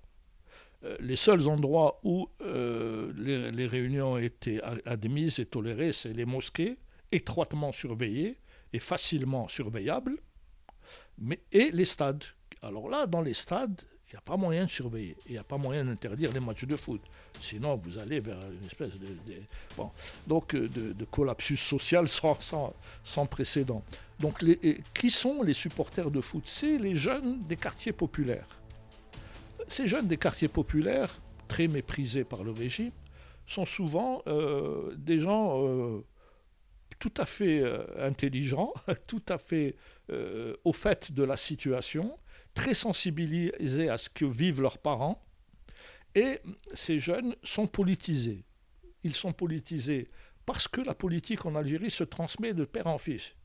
Euh, 0.83 0.97
les 0.99 1.15
seuls 1.15 1.47
endroits 1.47 1.99
où 2.03 2.29
euh, 2.41 3.13
les, 3.51 3.67
réunions 3.67 4.17
étaient 4.17 4.61
admises 4.85 5.39
et 5.39 5.45
tolérées, 5.45 5.91
c'est 5.91 6.13
les 6.13 6.25
mosquées, 6.25 6.77
étroitement 7.11 7.71
surveillées 7.71 8.39
et 8.73 8.79
facilement 8.79 9.47
surveillables, 9.47 10.17
mais, 11.19 11.39
et 11.51 11.69
les 11.71 11.85
stades 11.85 12.23
alors 12.61 12.89
là, 12.89 13.05
dans 13.07 13.21
les 13.21 13.33
stades, 13.33 13.81
Il 14.09 14.15
n'y 14.15 14.17
a 14.17 14.21
pas 14.21 14.37
moyen 14.37 14.65
de 14.65 14.69
surveiller. 14.71 15.15
Il 15.27 15.33
n'y 15.33 15.37
a 15.37 15.43
pas 15.43 15.57
moyen 15.57 15.85
d'interdire 15.85 16.33
les 16.33 16.39
matchs 16.39 16.65
de 16.65 16.75
foot. 16.75 16.99
Sinon, 17.39 17.75
vous 17.75 17.99
allez 17.99 18.19
vers 18.19 18.39
une 18.49 18.65
espèce 18.65 18.99
de, 18.99 19.07
donc, 20.25 20.55
euh, 20.55 20.67
de, 20.67 21.05
collapsus 21.05 21.57
social 21.57 22.07
sans, 23.03 23.25
précédent. 23.27 23.83
Donc, 24.19 24.43
qui 24.95 25.11
sont 25.11 25.43
les 25.43 25.53
supporters 25.53 26.09
de 26.09 26.21
foot? 26.21 26.41
C'est 26.45 26.79
les 26.79 26.95
jeunes 26.95 27.43
des 27.47 27.55
quartiers 27.55 27.93
populaires. 27.93 28.47
Ces 29.67 29.87
jeunes 29.87 30.07
des 30.07 30.17
quartiers 30.17 30.47
populaires, 30.47 31.21
très 31.47 31.67
méprisés 31.67 32.23
par 32.23 32.43
le 32.43 32.49
régime, 32.49 32.91
sont 33.45 33.65
souvent 33.65 34.23
euh, 34.25 34.91
des 34.97 35.19
gens 35.19 35.63
euh, 35.63 36.03
tout 36.97 37.13
à 37.17 37.27
fait 37.27 37.63
intelligents, 37.99 38.73
tout 39.07 39.23
à 39.29 39.37
fait 39.37 39.75
au 40.63 40.73
fait 40.73 41.11
de 41.11 41.21
la 41.21 41.37
situation, 41.37 42.17
très 42.53 42.73
sensibilisés 42.73 43.89
à 43.89 43.97
ce 43.97 44.09
que 44.09 44.25
vivent 44.25 44.61
leurs 44.61 44.79
parents. 44.79 45.25
Et 46.15 46.39
ces 46.73 46.99
jeunes 46.99 47.35
sont 47.43 47.67
politisés. 47.67 48.45
Ils 49.03 49.15
sont 49.15 49.33
politisés 49.33 50.09
parce 50.45 50.67
que 50.67 50.81
la 50.81 50.95
politique 50.95 51.45
en 51.45 51.55
Algérie 51.55 51.91
se 51.91 52.03
transmet 52.03 52.53
de 52.53 52.65
père 52.65 52.87
en 52.87 52.97
fils. 52.97 53.35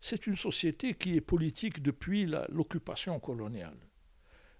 C'est 0.00 0.26
une 0.26 0.36
société 0.36 0.94
qui 0.94 1.16
est 1.16 1.20
politique 1.20 1.82
depuis 1.82 2.26
l'occupation 2.50 3.18
coloniale, 3.18 3.78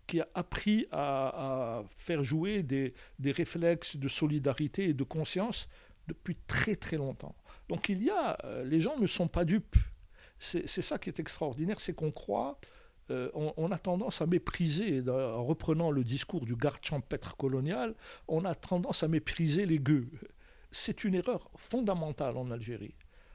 qui 0.07 0.21
a 0.21 0.29
appris 0.35 0.87
à, 0.93 1.83
faire 1.99 2.23
jouer 2.25 2.63
des, 2.63 2.95
des, 3.19 3.33
réflexes 3.33 3.97
de 3.97 4.09
solidarité 4.09 4.89
et 4.89 4.95
de 4.95 5.05
conscience 5.05 5.69
depuis 6.07 6.37
très 6.47 6.77
très 6.77 6.97
longtemps. 6.97 7.37
Donc 7.69 7.89
il 7.89 8.03
y 8.03 8.11
a, 8.11 8.39
euh, 8.45 8.65
les 8.65 8.81
gens 8.81 8.99
ne 8.99 9.07
sont 9.07 9.29
pas 9.29 9.45
dupes. 9.45 9.77
C'est 10.39 10.67
ça 10.67 10.99
qui 10.99 11.09
est 11.09 11.21
extraordinaire, 11.21 11.79
c'est 11.79 11.95
qu'on 11.95 12.11
croit 12.11 12.59
euh, 13.11 13.31
on, 13.35 13.71
a 13.73 13.79
tendance 13.79 14.23
à 14.23 14.27
mépriser, 14.27 15.03
en 15.09 15.45
reprenant 15.45 15.91
le 15.91 16.05
discours 16.05 16.47
du 16.47 16.55
garde 16.55 16.83
champêtre 16.83 17.37
colonial, 17.37 17.95
on 18.29 18.45
a 18.45 18.55
tendance 18.55 19.03
à 19.03 19.09
mépriser 19.09 19.67
les 19.67 19.79
gueux. 19.79 20.09
C'est 20.71 21.05
une 21.05 21.15
erreur 21.15 21.51
fondamentale 21.57 22.37
en 22.37 22.51
Algérie. 22.51 22.95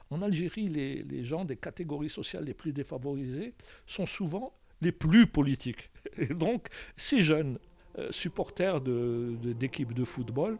En 0.10 0.22
Algérie, 0.22 0.70
les, 0.70 1.24
gens 1.24 1.44
des 1.44 1.58
catégories 1.58 2.10
sociales 2.10 2.46
les 2.46 2.54
plus 2.54 2.72
défavorisées 2.72 3.54
sont 3.86 4.06
souvent 4.06 4.54
les 4.82 4.92
plus 4.92 5.28
politiques. 5.28 5.90
Et 6.18 6.28
donc, 6.28 6.68
ces 6.96 7.22
jeunes 7.22 7.60
euh, 8.00 8.12
supporters 8.12 8.80
d'équipes 8.82 9.94
de 9.94 10.06
football, 10.06 10.58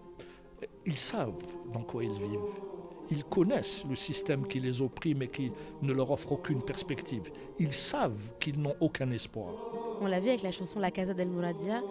ils 0.86 0.98
savent 0.98 1.34
dans 1.74 1.84
quoi 1.84 2.04
ils 2.04 2.12
vivent 2.12 2.68
ils 3.10 3.24
connaissent 3.24 3.86
le 3.88 3.96
système 3.96 4.48
qui 4.48 4.60
les 4.60 4.82
opprime 4.82 5.22
et 5.22 5.28
qui 5.28 5.52
ne 5.82 5.94
leur 5.94 6.12
offre 6.12 6.34
aucune 6.34 6.62
perspective. 6.62 7.32
Ils 7.60 7.74
savent 7.74 8.32
qu'ils 8.40 8.60
n'ont 8.60 8.76
aucun 8.80 9.10
espoir. 9.12 9.54
On 10.02 10.08
l'a 10.08 10.20
vu 10.20 10.30
avec 10.30 10.44
la 10.44 10.52
chanson 10.52 10.80
La 10.80 10.92
Casa 10.92 11.14
del 11.14 11.30
Mouradia. 11.30 11.82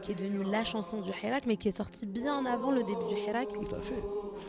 Qui 0.00 0.12
est 0.12 0.14
devenue 0.14 0.42
la 0.44 0.64
chanson 0.64 1.00
du 1.00 1.10
Hirak, 1.10 1.44
mais 1.46 1.56
qui 1.56 1.68
est 1.68 1.76
sortie 1.76 2.06
bien 2.06 2.44
avant 2.46 2.70
le 2.70 2.82
début 2.82 3.04
du 3.08 3.16
Hirak. 3.16 3.48
Tout 3.48 3.74
à 3.74 3.80
fait. 3.80 4.02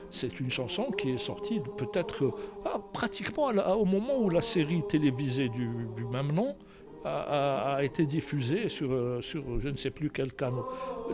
C'est 0.09 0.39
une 0.39 0.49
chanson 0.49 0.85
qui 0.91 1.11
est 1.11 1.17
sortie 1.17 1.61
peut-être 1.77 2.33
ah, 2.65 2.79
pratiquement 2.93 3.47
au 3.47 3.85
moment 3.85 4.19
où 4.19 4.29
la 4.29 4.41
série 4.41 4.83
télévisée 4.87 5.49
du, 5.49 5.69
même 6.11 6.31
nom 6.31 6.55
a, 7.03 7.79
été 7.81 8.05
diffusée 8.05 8.69
sur, 8.69 8.91
euh, 8.91 9.21
sur 9.21 9.43
je 9.59 9.69
ne 9.69 9.75
sais 9.75 9.89
plus 9.89 10.09
quel 10.09 10.33
canal. 10.33 10.63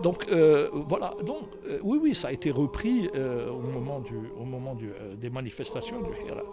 Donc 0.03 0.25
euh, 0.29 0.69
voilà, 0.73 1.13
donc 1.25 1.43
euh, 1.69 1.79
oui, 1.83 1.97
oui, 2.01 2.15
ça 2.15 2.27
a 2.27 2.31
été 2.31 2.51
repris 2.51 3.09
au 3.09 3.59
moment, 3.59 3.99
du, 4.01 4.15
au 4.39 4.43
moment 4.43 4.75
des 5.19 5.29
manifestations 5.29 6.01
du 6.01 6.09
Hirak. 6.25 6.45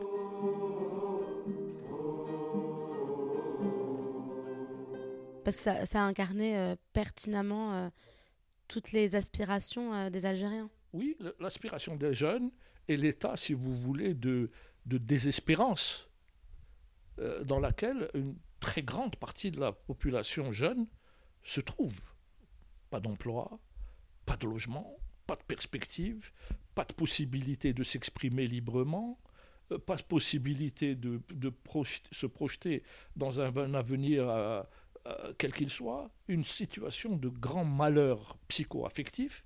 Parce 5.44 5.56
que 5.56 5.62
ça, 5.62 5.86
ça 5.86 6.02
a 6.02 6.04
incarné 6.06 6.74
pertinemment 6.92 7.90
toutes 8.68 8.92
les 8.92 9.14
aspirations 9.14 10.10
des 10.10 10.26
Algériens 10.26 10.70
oui, 10.94 11.16
l'aspiration 11.40 11.96
des 11.96 12.14
jeunes 12.14 12.52
et 12.86 12.96
l'état, 12.96 13.36
si 13.36 13.52
vous 13.52 13.76
voulez, 13.76 14.14
de, 14.14 14.50
désespérance 14.86 16.08
euh, 17.18 17.42
dans 17.42 17.58
laquelle 17.58 18.08
une 18.14 18.36
très 18.60 18.82
grande 18.82 19.16
partie 19.16 19.50
de 19.50 19.58
la 19.58 19.72
population 19.72 20.52
jeune 20.52 20.86
se 21.42 21.60
trouve. 21.60 21.98
Pas 22.90 23.00
d'emploi, 23.00 23.58
pas 24.24 24.36
de 24.36 24.46
logement, 24.46 24.96
pas 25.26 25.34
de 25.34 25.42
perspective, 25.42 26.30
pas 26.76 26.84
de 26.84 26.92
possibilité 26.92 27.72
de 27.72 27.82
s'exprimer 27.82 28.46
librement, 28.46 29.18
euh, 29.72 29.78
pas 29.78 29.96
de 29.96 30.02
possibilité 30.02 30.94
de, 30.94 31.20
se 32.12 32.26
projeter 32.26 32.84
dans 33.16 33.40
un, 33.40 33.74
avenir 33.74 34.28
euh, 35.06 35.32
quel 35.36 35.52
qu'il 35.52 35.70
soit, 35.70 36.10
une 36.28 36.44
situation 36.44 37.16
de 37.16 37.28
grand 37.28 37.64
malheur 37.64 38.38
psycho-affectif 38.48 39.44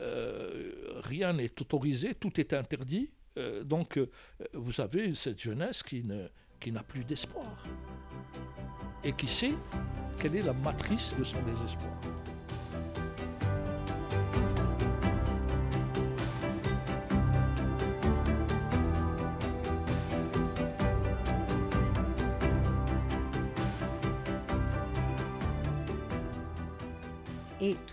euh, 0.00 1.00
rien 1.02 1.32
n'est 1.32 1.60
autorisé, 1.60 2.14
tout 2.14 2.40
est 2.40 2.52
interdit. 2.52 3.12
Euh, 3.36 3.62
donc, 3.62 4.00
vous 4.52 4.80
avez 4.80 5.14
cette 5.14 5.40
jeunesse 5.40 5.82
qui, 5.82 6.02
ne, 6.02 6.28
qui 6.60 6.72
n'a 6.72 6.82
plus 6.82 7.04
d'espoir 7.04 7.64
et 9.02 9.12
qui 9.12 9.28
sait 9.28 9.54
quelle 10.20 10.36
est 10.36 10.42
la 10.42 10.52
matrice 10.52 11.14
de 11.16 11.24
son 11.24 11.40
désespoir. 11.42 12.00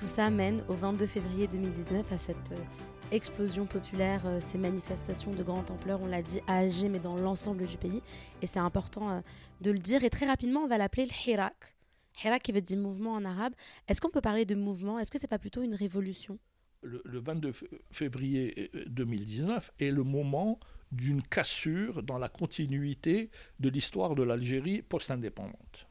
Tout 0.01 0.08
ça 0.08 0.31
mène 0.31 0.63
au 0.67 0.74
22 0.74 1.05
février 1.05 1.48
2019 1.48 2.12
à 2.12 2.17
cette 2.17 2.53
euh, 2.53 2.63
explosion 3.12 3.67
populaire, 3.67 4.24
euh, 4.25 4.39
ces 4.39 4.58
manifestations 4.58 5.31
de 5.31 5.43
grande 5.43 5.70
ampleur, 5.70 6.01
on 6.01 6.08
l'a 6.08 6.24
dit 6.24 6.39
à 6.48 6.55
Alger, 6.58 6.89
mais 6.89 6.98
dans 6.98 7.15
l'ensemble 7.17 7.67
du 7.67 7.77
pays. 7.77 8.01
Et 8.41 8.48
c'est 8.48 8.58
important 8.58 9.12
euh, 9.12 9.20
de 9.62 9.70
le 9.70 9.77
dire. 9.77 10.03
Et 10.03 10.10
très 10.10 10.25
rapidement, 10.25 10.62
on 10.62 10.67
va 10.67 10.79
l'appeler 10.79 11.05
le 11.05 11.12
Hirak. 11.29 11.75
Hirak 12.24 12.41
qui 12.41 12.51
veut 12.51 12.62
dire 12.62 12.79
mouvement 12.79 13.13
en 13.13 13.24
arabe. 13.25 13.53
Est-ce 13.88 14.01
qu'on 14.01 14.10
peut 14.10 14.22
parler 14.22 14.43
de 14.43 14.55
mouvement? 14.55 14.98
Est-ce 14.98 15.12
que 15.12 15.20
c'est 15.20 15.27
pas 15.27 15.38
plutôt 15.38 15.62
une 15.62 15.75
révolution? 15.75 16.39
Le, 16.81 17.03
22 17.05 17.53
février 17.91 18.72
2019 18.88 19.72
est 19.79 19.91
le 19.91 20.03
moment 20.03 20.60
d'une 20.91 21.22
cassure 21.22 22.01
dans 22.01 22.17
la 22.17 22.27
continuité 22.27 23.29
de 23.60 23.70
l'histoire 23.70 24.15
de 24.15 24.24
l'Algérie 24.24 24.81
post-indépendante 24.81 25.90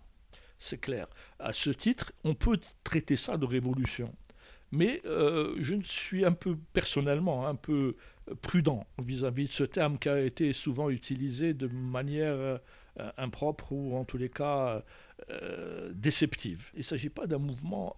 c'est 0.61 0.79
clair. 0.79 1.09
À 1.41 1.53
ce 1.53 1.71
titre, 1.71 2.13
on 2.23 2.35
peut 2.35 2.61
traiter 2.85 3.17
ça 3.17 3.37
de 3.37 3.47
révolution. 3.47 4.15
Mais 4.73 5.01
euh, 5.07 5.57
je 5.59 5.75
suis 5.83 6.25
un 6.25 6.33
peu 6.33 6.57
personnellement 6.73 7.49
un 7.49 7.57
peu 7.57 7.97
prudent 8.43 8.87
vis-à-vis 9.03 9.49
de 9.49 9.53
ce 9.53 9.65
terme 9.65 9.99
qui 9.99 10.09
a 10.09 10.21
été 10.21 10.53
souvent 10.53 10.91
utilisé 10.91 11.55
de 11.55 11.67
manière 11.67 12.35
euh, 12.35 12.59
impropre 13.17 13.73
ou 13.73 13.97
en 13.97 14.05
tous 14.05 14.19
les 14.19 14.29
cas 14.29 14.85
euh, 15.31 15.91
déceptive. 15.95 16.71
Il 16.75 16.81
ne 16.81 16.85
s'agit 16.85 17.09
pas 17.09 17.27
d'un 17.27 17.39
mouvement 17.39 17.97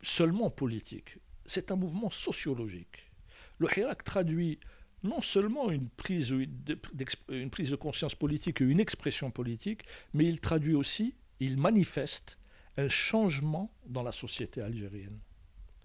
seulement 0.00 0.50
politique, 0.50 1.18
c'est 1.46 1.70
un 1.70 1.76
mouvement 1.76 2.10
sociologique. 2.10 3.12
Le 3.58 3.68
Hirak 3.76 4.02
traduit 4.02 4.58
non 5.04 5.20
seulement 5.20 5.70
une 5.70 5.88
prise, 5.88 6.30
une 6.30 7.50
prise 7.50 7.70
de 7.70 7.76
conscience 7.76 8.16
politique 8.16 8.60
et 8.60 8.64
une 8.64 8.80
expression 8.80 9.30
politique, 9.30 9.82
mais 10.14 10.24
il 10.24 10.40
traduit 10.40 10.74
aussi 10.74 11.14
il 11.44 11.58
manifeste 11.58 12.38
un 12.76 12.88
changement 12.88 13.72
dans 13.86 14.02
la 14.02 14.12
société 14.12 14.60
algérienne. 14.60 15.18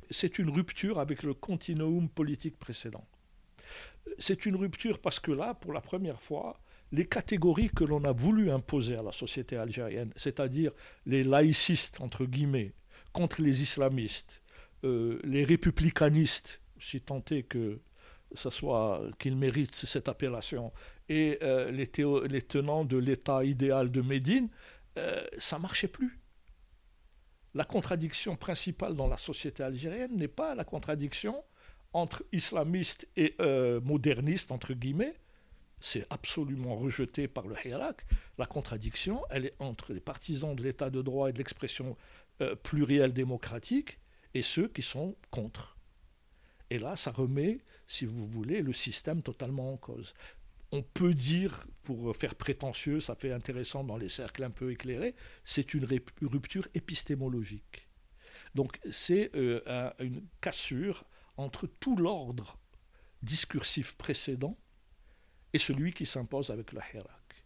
C'est 0.10 0.40
une 0.40 0.50
rupture 0.50 1.00
avec 1.00 1.24
le 1.24 1.34
continuum 1.34 2.08
politique 2.10 2.58
précédent. 2.58 3.06
C'est 4.20 4.46
une 4.46 4.56
rupture 4.56 5.00
parce 5.00 5.20
que 5.20 5.32
là, 5.32 5.54
pour 5.54 5.74
la 5.74 5.82
première 5.82 6.22
fois, 6.22 6.62
les 6.94 7.06
catégories 7.06 7.70
que 7.70 7.84
l'on 7.84 8.06
a 8.06 8.14
voulu 8.14 8.50
imposer 8.50 8.96
à 8.96 9.04
la 9.04 9.12
société 9.12 9.58
algérienne, 9.58 10.14
c'est-à-dire 10.16 10.72
les 11.06 11.24
laïcistes, 11.24 12.00
entre 12.00 12.26
guillemets, 12.26 12.74
contre 13.12 13.42
les 13.42 13.62
islamistes, 13.62 14.42
euh, 14.86 15.20
les 15.24 15.44
républicanistes, 15.44 16.62
si 16.80 17.02
tant 17.02 17.24
est 17.32 17.44
que 17.44 17.82
soit 18.36 19.02
qu'ils 19.20 19.36
méritent 19.36 19.76
cette 19.76 20.08
appellation, 20.08 20.72
et 21.10 21.38
euh, 21.42 21.72
les, 21.72 22.42
tenants 22.42 22.86
de 22.86 22.98
l'État 22.98 23.44
idéal 23.44 23.92
de 23.92 24.02
Médine, 24.02 24.50
euh, 24.98 25.26
ça 25.38 25.60
marchait 25.60 25.88
plus. 25.88 26.20
La 27.54 27.64
contradiction 27.64 28.36
principale 28.36 28.96
dans 28.96 29.08
la 29.08 29.18
société 29.18 29.64
algérienne 29.64 30.16
n'est 30.16 30.28
pas 30.28 30.56
la 30.56 30.64
contradiction 30.64 31.44
entre 31.94 32.24
islamistes 32.32 33.08
et 33.16 33.36
euh, 33.40 33.80
modernistes, 33.82 34.52
entre 34.52 34.74
guillemets, 34.74 35.16
c'est 35.80 36.06
absolument 36.10 36.76
rejeté 36.76 37.28
par 37.28 37.48
le 37.48 37.56
Hirak. 37.64 38.06
La 38.38 38.46
contradiction, 38.46 39.24
elle 39.30 39.46
est 39.46 39.56
entre 39.60 39.94
les 39.94 40.00
partisans 40.00 40.56
de 40.56 40.64
l'état 40.64 40.90
de 40.90 41.02
droit 41.02 41.30
et 41.30 41.34
de 41.34 41.38
l'expression 41.38 41.96
euh, 42.42 42.56
plurielle 42.56 43.14
démocratique 43.14 44.00
et 44.34 44.42
ceux 44.42 44.68
qui 44.68 44.82
sont 44.82 45.16
contre. 45.30 45.78
Et 46.70 46.80
là, 46.80 46.96
ça 46.96 47.12
remet, 47.12 47.60
si 47.86 48.06
vous 48.06 48.28
voulez, 48.28 48.62
le 48.62 48.74
système 48.74 49.22
totalement 49.22 49.74
en 49.74 49.78
cause. 49.78 50.14
On 50.72 50.82
peut 50.82 51.14
dire, 51.14 51.66
pour 51.84 52.16
faire 52.16 52.36
prétentieux, 52.36 53.00
ça 53.00 53.16
fait 53.16 53.32
intéressant 53.32 53.84
dans 53.84 53.98
les 53.98 54.10
cercles 54.10 54.44
un 54.44 54.50
peu 54.50 54.72
éclairés, 54.72 55.16
c'est 55.44 55.74
une 55.74 55.86
rupture 56.22 56.68
épistémologique. 56.74 57.88
Donc 58.56 58.80
c'est 58.90 59.32
euh, 59.36 59.92
une 60.00 60.24
cassure 60.42 61.06
entre 61.38 61.68
tout 61.68 61.96
l'ordre 61.96 62.58
discursif 63.22 63.94
précédent 63.94 64.58
et 65.54 65.58
celui 65.60 65.94
qui 65.94 66.06
s'impose 66.06 66.50
avec 66.50 66.74
le 66.74 66.82
Hirak. 66.94 67.46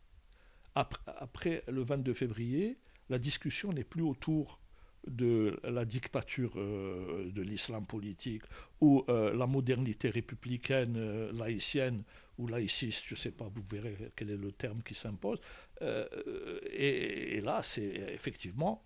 Après, 0.73 1.63
le 1.67 1.83
22 1.83 2.13
février, 2.13 2.77
la 3.09 3.19
discussion 3.19 3.73
n'est 3.73 3.83
plus 3.83 4.03
autour 4.03 4.61
de 5.07 5.59
la 5.63 5.83
dictature 5.83 6.53
euh, 6.55 7.29
de 7.31 7.41
l'islam 7.41 7.85
politique 7.85 8.43
ou 8.79 9.03
euh, 9.09 9.35
la 9.35 9.47
modernité 9.47 10.09
républicaine 10.09 11.29
laïcienne 11.31 12.03
ou 12.41 12.47
laïciste, 12.47 13.03
je 13.05 13.13
ne 13.13 13.19
sais 13.19 13.31
pas, 13.31 13.47
vous 13.47 13.63
verrez 13.69 14.11
quel 14.15 14.31
est 14.31 14.37
le 14.37 14.51
terme 14.51 14.81
qui 14.83 14.95
s'impose. 14.95 15.39
et, 15.81 17.41
là, 17.41 17.61
c'est 17.63 17.83
effectivement 18.13 18.83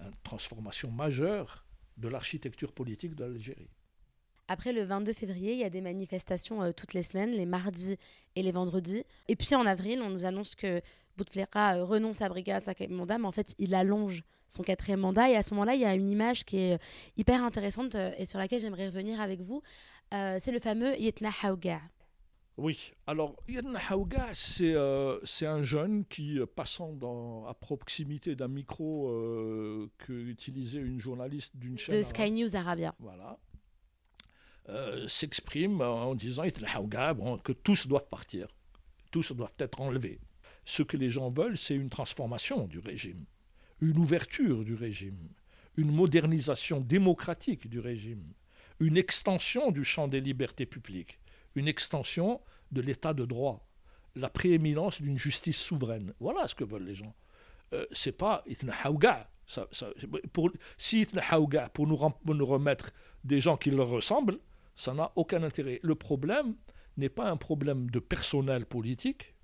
une 0.00 0.14
transformation 0.22 0.90
majeure 0.90 1.64
de 1.96 2.08
l'architecture 2.08 2.72
politique 2.72 3.14
de 3.14 3.24
l'Algérie. 3.24 3.70
Après 4.52 4.72
le 4.72 4.82
22 4.82 5.12
février, 5.12 5.52
il 5.52 5.60
y 5.60 5.64
a 5.64 5.70
des 5.70 5.80
manifestations 5.80 6.60
euh, 6.60 6.72
toutes 6.72 6.92
les 6.92 7.04
semaines, 7.04 7.30
les 7.30 7.46
mardis 7.46 7.96
et 8.34 8.42
les 8.42 8.50
vendredis. 8.50 9.04
Et 9.28 9.36
puis 9.36 9.54
en 9.54 9.64
avril, 9.64 10.02
on 10.02 10.10
nous 10.10 10.24
annonce 10.24 10.56
que 10.56 10.82
Bouteflika 11.16 11.76
euh, 11.76 11.84
renonce 11.84 12.20
à 12.20 12.28
briguer 12.28 12.50
à 12.50 12.58
sa 12.58 12.72
mandat, 12.88 13.18
mais 13.18 13.28
en 13.28 13.32
fait, 13.32 13.54
il 13.58 13.76
allonge 13.76 14.24
son 14.48 14.64
quatrième 14.64 14.98
mandat. 14.98 15.30
Et 15.30 15.36
à 15.36 15.42
ce 15.42 15.50
moment-là, 15.54 15.76
il 15.76 15.82
y 15.82 15.84
a 15.84 15.94
une 15.94 16.10
image 16.10 16.44
qui 16.44 16.58
est 16.58 16.82
hyper 17.16 17.44
intéressante 17.44 17.94
euh, 17.94 18.10
et 18.18 18.26
sur 18.26 18.40
laquelle 18.40 18.60
j'aimerais 18.60 18.88
revenir 18.88 19.20
avec 19.20 19.40
vous. 19.40 19.62
c'est 20.10 20.50
le 20.50 20.58
fameux 20.58 20.98
Yetna 20.98 21.30
Haouga. 21.44 21.80
Oui, 22.60 22.92
alors 23.06 23.36
Yetna 23.48 23.80
Haouga, 23.88 24.30
c'est 24.34 25.46
un 25.46 25.62
jeune 25.62 26.04
qui, 26.04 26.38
passant 26.54 26.92
dans, 26.92 27.46
à 27.46 27.54
proximité 27.54 28.36
d'un 28.36 28.48
micro 28.48 29.08
que 29.98 30.12
utilisait 30.12 30.80
une 30.80 31.00
journaliste 31.00 31.56
d'une 31.56 31.78
chaîne. 31.78 31.96
De 31.96 32.02
Sky 32.02 32.30
News 32.30 32.54
Arabia. 32.54 32.94
Voilà 32.98 33.38
euh, 34.70 35.08
s'exprime 35.08 35.80
en 35.80 36.14
disant 36.14 36.44
que 37.42 37.52
tous 37.52 37.88
doivent 37.88 38.08
partir, 38.08 38.46
tous 39.10 39.32
doivent 39.32 39.54
être 39.58 39.80
enlevés. 39.80 40.20
Ce 40.64 40.82
que 40.84 40.96
les 40.96 41.08
gens 41.08 41.30
veulent, 41.30 41.58
c'est 41.58 41.74
une 41.74 41.88
transformation 41.88 42.68
du 42.68 42.78
régime, 42.78 43.24
une 43.80 43.98
ouverture 43.98 44.64
du 44.64 44.74
régime, 44.74 45.30
une 45.76 45.90
modernisation 45.90 46.80
démocratique 46.80 47.68
du 47.68 47.80
régime, 47.80 48.32
une 48.78 48.96
extension 48.96 49.72
du 49.72 49.82
champ 49.82 50.06
des 50.06 50.20
libertés 50.20 50.66
publiques, 50.66 51.18
une 51.54 51.68
extension 51.68 52.40
de 52.70 52.80
l'état 52.80 53.14
de 53.14 53.24
droit, 53.24 53.66
la 54.14 54.30
prééminence 54.30 55.00
d'une 55.00 55.18
justice 55.18 55.60
souveraine. 55.60 56.14
Voilà 56.20 56.46
ce 56.48 56.54
que 56.54 56.64
veulent 56.64 56.84
les 56.84 56.94
gens. 56.94 57.14
Euh, 57.72 57.86
c'est 57.92 58.12
pas 58.16 58.44
pour, 60.32 60.50
si 60.78 61.06
pour 61.74 61.86
nous, 61.86 61.96
pour 61.96 62.34
nous 62.34 62.46
remettre 62.46 62.90
des 63.24 63.40
gens 63.40 63.56
qui 63.56 63.70
leur 63.70 63.88
ressemblent, 63.88 64.38
ça 64.76 64.94
n'a 64.94 65.12
aucun 65.16 65.42
intérêt. 65.42 65.80
Le 65.82 65.94
problème 65.94 66.54
n'est 66.96 67.08
pas 67.08 67.30
un 67.30 67.36
problème 67.36 67.90
de 67.90 67.98
personnel 67.98 68.66
politique, 68.66 69.34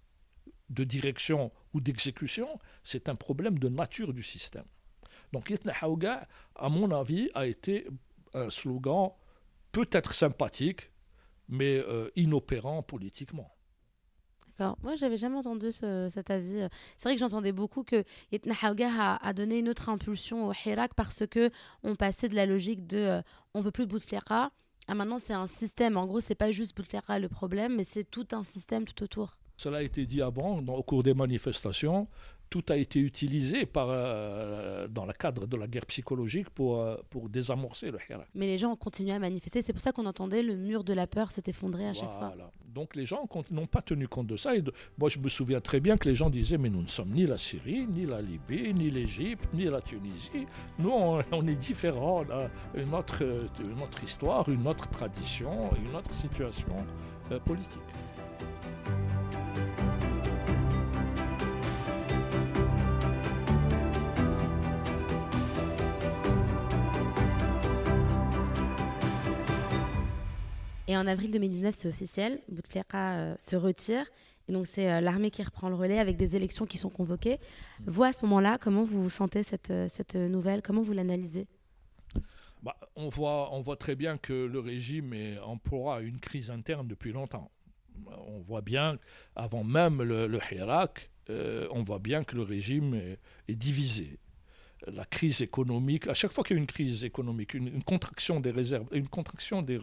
de 0.70 0.84
direction 0.84 1.52
ou 1.74 1.80
d'exécution, 1.80 2.58
c'est 2.82 3.08
un 3.08 3.14
problème 3.14 3.58
de 3.58 3.68
nature 3.68 4.12
du 4.12 4.22
système. 4.22 4.64
Donc 5.32 5.52
Haouga, 5.80 6.26
à 6.54 6.68
mon 6.68 6.90
avis, 6.90 7.30
a 7.34 7.46
été 7.46 7.86
un 8.34 8.50
slogan 8.50 9.10
peut-être 9.72 10.14
sympathique, 10.14 10.90
mais 11.48 11.76
euh, 11.78 12.10
inopérant 12.16 12.82
politiquement. 12.82 13.52
D'accord. 14.58 14.78
Moi, 14.82 14.96
j'avais 14.96 15.18
jamais 15.18 15.36
entendu 15.36 15.70
cet 15.70 16.30
avis. 16.30 16.66
C'est 16.96 17.08
vrai 17.08 17.14
que 17.14 17.20
j'entendais 17.20 17.52
beaucoup 17.52 17.84
que 17.84 18.04
Yetna 18.32 18.54
Haouga 18.62 19.16
a, 19.16 19.32
donné 19.34 19.58
une 19.58 19.68
autre 19.68 19.90
impulsion 19.90 20.48
au 20.48 20.52
Hirak 20.52 20.94
parce 20.94 21.26
que 21.26 21.50
on 21.82 21.94
passait 21.94 22.28
de 22.28 22.34
la 22.34 22.46
logique 22.46 22.86
de 22.86 22.96
euh, 22.96 23.22
on 23.52 23.60
veut 23.60 23.70
plus 23.70 23.84
de 23.84 23.90
Bouteflika 23.90 24.50
ah, 24.88 24.94
maintenant, 24.94 25.18
c'est 25.18 25.32
un 25.32 25.48
système. 25.48 25.96
En 25.96 26.06
gros, 26.06 26.20
c'est 26.20 26.36
pas 26.36 26.52
juste 26.52 26.76
Bouteflika 26.76 27.18
le 27.18 27.28
problème, 27.28 27.74
mais 27.74 27.84
c'est 27.84 28.04
tout 28.04 28.28
un 28.32 28.44
système 28.44 28.84
tout 28.84 29.02
autour. 29.02 29.36
Cela 29.56 29.78
a 29.78 29.82
été 29.82 30.06
dit 30.06 30.22
avant, 30.22 30.58
au 30.58 30.82
cours 30.82 31.02
des 31.02 31.14
manifestations. 31.14 32.08
Tout 32.48 32.64
a 32.68 32.76
été 32.76 33.00
utilisé 33.00 33.66
par, 33.66 33.88
euh, 33.90 34.86
dans 34.88 35.04
le 35.04 35.12
cadre 35.12 35.46
de 35.46 35.56
la 35.56 35.66
guerre 35.66 35.86
psychologique 35.86 36.48
pour, 36.50 36.80
euh, 36.80 36.96
pour 37.10 37.28
désamorcer 37.28 37.90
le 37.90 37.98
Hirak. 38.08 38.28
Mais 38.34 38.46
les 38.46 38.58
gens 38.58 38.72
ont 38.72 38.76
continué 38.76 39.12
à 39.12 39.18
manifester. 39.18 39.62
C'est 39.62 39.72
pour 39.72 39.82
ça 39.82 39.92
qu'on 39.92 40.06
entendait 40.06 40.42
le 40.42 40.56
mur 40.56 40.84
de 40.84 40.92
la 40.92 41.06
peur 41.06 41.32
s'effondrer 41.32 41.88
à 41.88 41.94
chaque 41.94 42.12
fois. 42.12 42.34
Donc 42.66 42.94
les 42.94 43.06
gens 43.06 43.26
n'ont 43.50 43.66
pas 43.66 43.82
tenu 43.82 44.06
compte 44.06 44.26
de 44.26 44.36
ça. 44.36 44.54
Et 44.54 44.62
moi, 44.98 45.08
je 45.08 45.18
me 45.18 45.28
souviens 45.28 45.60
très 45.60 45.80
bien 45.80 45.96
que 45.96 46.08
les 46.08 46.14
gens 46.14 46.28
disaient 46.30 46.58
Mais 46.58 46.68
nous 46.68 46.82
ne 46.82 46.88
sommes 46.88 47.10
ni 47.10 47.26
la 47.26 47.38
Syrie, 47.38 47.86
ni 47.86 48.04
la 48.04 48.20
Libye, 48.20 48.74
ni 48.74 48.90
l'Égypte, 48.90 49.48
ni 49.54 49.64
la 49.64 49.80
Tunisie. 49.80 50.46
Nous, 50.78 50.90
on, 50.90 51.20
est 51.48 51.56
différents. 51.56 52.24
On 52.28 52.30
a 52.30 52.48
une 52.74 52.94
autre, 52.94 53.22
une 53.22 53.82
autre 53.82 54.04
histoire, 54.04 54.48
une 54.48 54.66
autre 54.66 54.88
tradition, 54.90 55.70
une 55.76 55.96
autre 55.96 56.14
situation 56.14 56.84
euh, 57.32 57.40
politique. 57.40 57.80
Et 70.88 70.96
en 70.96 71.06
avril 71.06 71.32
2019, 71.32 71.74
c'est 71.76 71.88
officiel, 71.88 72.40
Bouteflika 72.48 73.18
euh, 73.18 73.34
se 73.38 73.56
retire. 73.56 74.06
Et 74.48 74.52
donc, 74.52 74.68
c'est 74.68 74.90
euh, 74.90 75.00
l'armée 75.00 75.30
qui 75.30 75.42
reprend 75.42 75.68
le 75.68 75.74
relais 75.74 75.98
avec 75.98 76.16
des 76.16 76.36
élections 76.36 76.64
qui 76.64 76.78
sont 76.78 76.90
convoquées. 76.90 77.38
Vous, 77.86 78.04
à 78.04 78.12
ce 78.12 78.24
moment-là, 78.24 78.58
comment 78.60 78.84
vous 78.84 79.10
sentez 79.10 79.42
cette, 79.42 79.70
euh, 79.70 79.86
cette 79.88 80.14
nouvelle? 80.14 80.62
Comment 80.62 80.82
vous 80.82 80.92
l'analysez? 80.92 81.48
Bah, 82.62 82.76
on, 82.94 83.08
voit, 83.08 83.52
on 83.52 83.60
voit 83.60 83.76
très 83.76 83.96
bien 83.96 84.16
que 84.16 84.32
le 84.32 84.60
régime 84.60 85.12
est 85.12 85.38
en 85.40 85.58
proie 85.58 85.96
à 85.96 86.00
une 86.02 86.20
crise 86.20 86.50
interne 86.50 86.86
depuis 86.86 87.12
longtemps. 87.12 87.50
On 88.28 88.38
voit 88.38 88.60
bien, 88.60 88.98
avant 89.34 89.64
même 89.64 90.02
le, 90.02 90.26
le 90.26 90.38
Hirak, 90.52 91.10
on 91.28 91.82
voit 91.82 91.98
bien 91.98 92.24
que 92.24 92.36
le 92.36 92.42
régime 92.42 92.94
est 93.48 93.54
divisé 93.54 94.18
la 94.86 95.04
crise 95.04 95.42
économique, 95.42 96.06
à 96.06 96.14
chaque 96.14 96.32
fois 96.32 96.44
qu'il 96.44 96.56
y 96.56 96.58
a 96.58 96.60
une 96.60 96.66
crise 96.66 97.04
économique, 97.04 97.54
une, 97.54 97.82
contraction 97.82 98.40
des 98.40 98.50
réserves, 98.50 98.86
une 98.92 99.08
contraction 99.08 99.62
de 99.62 99.80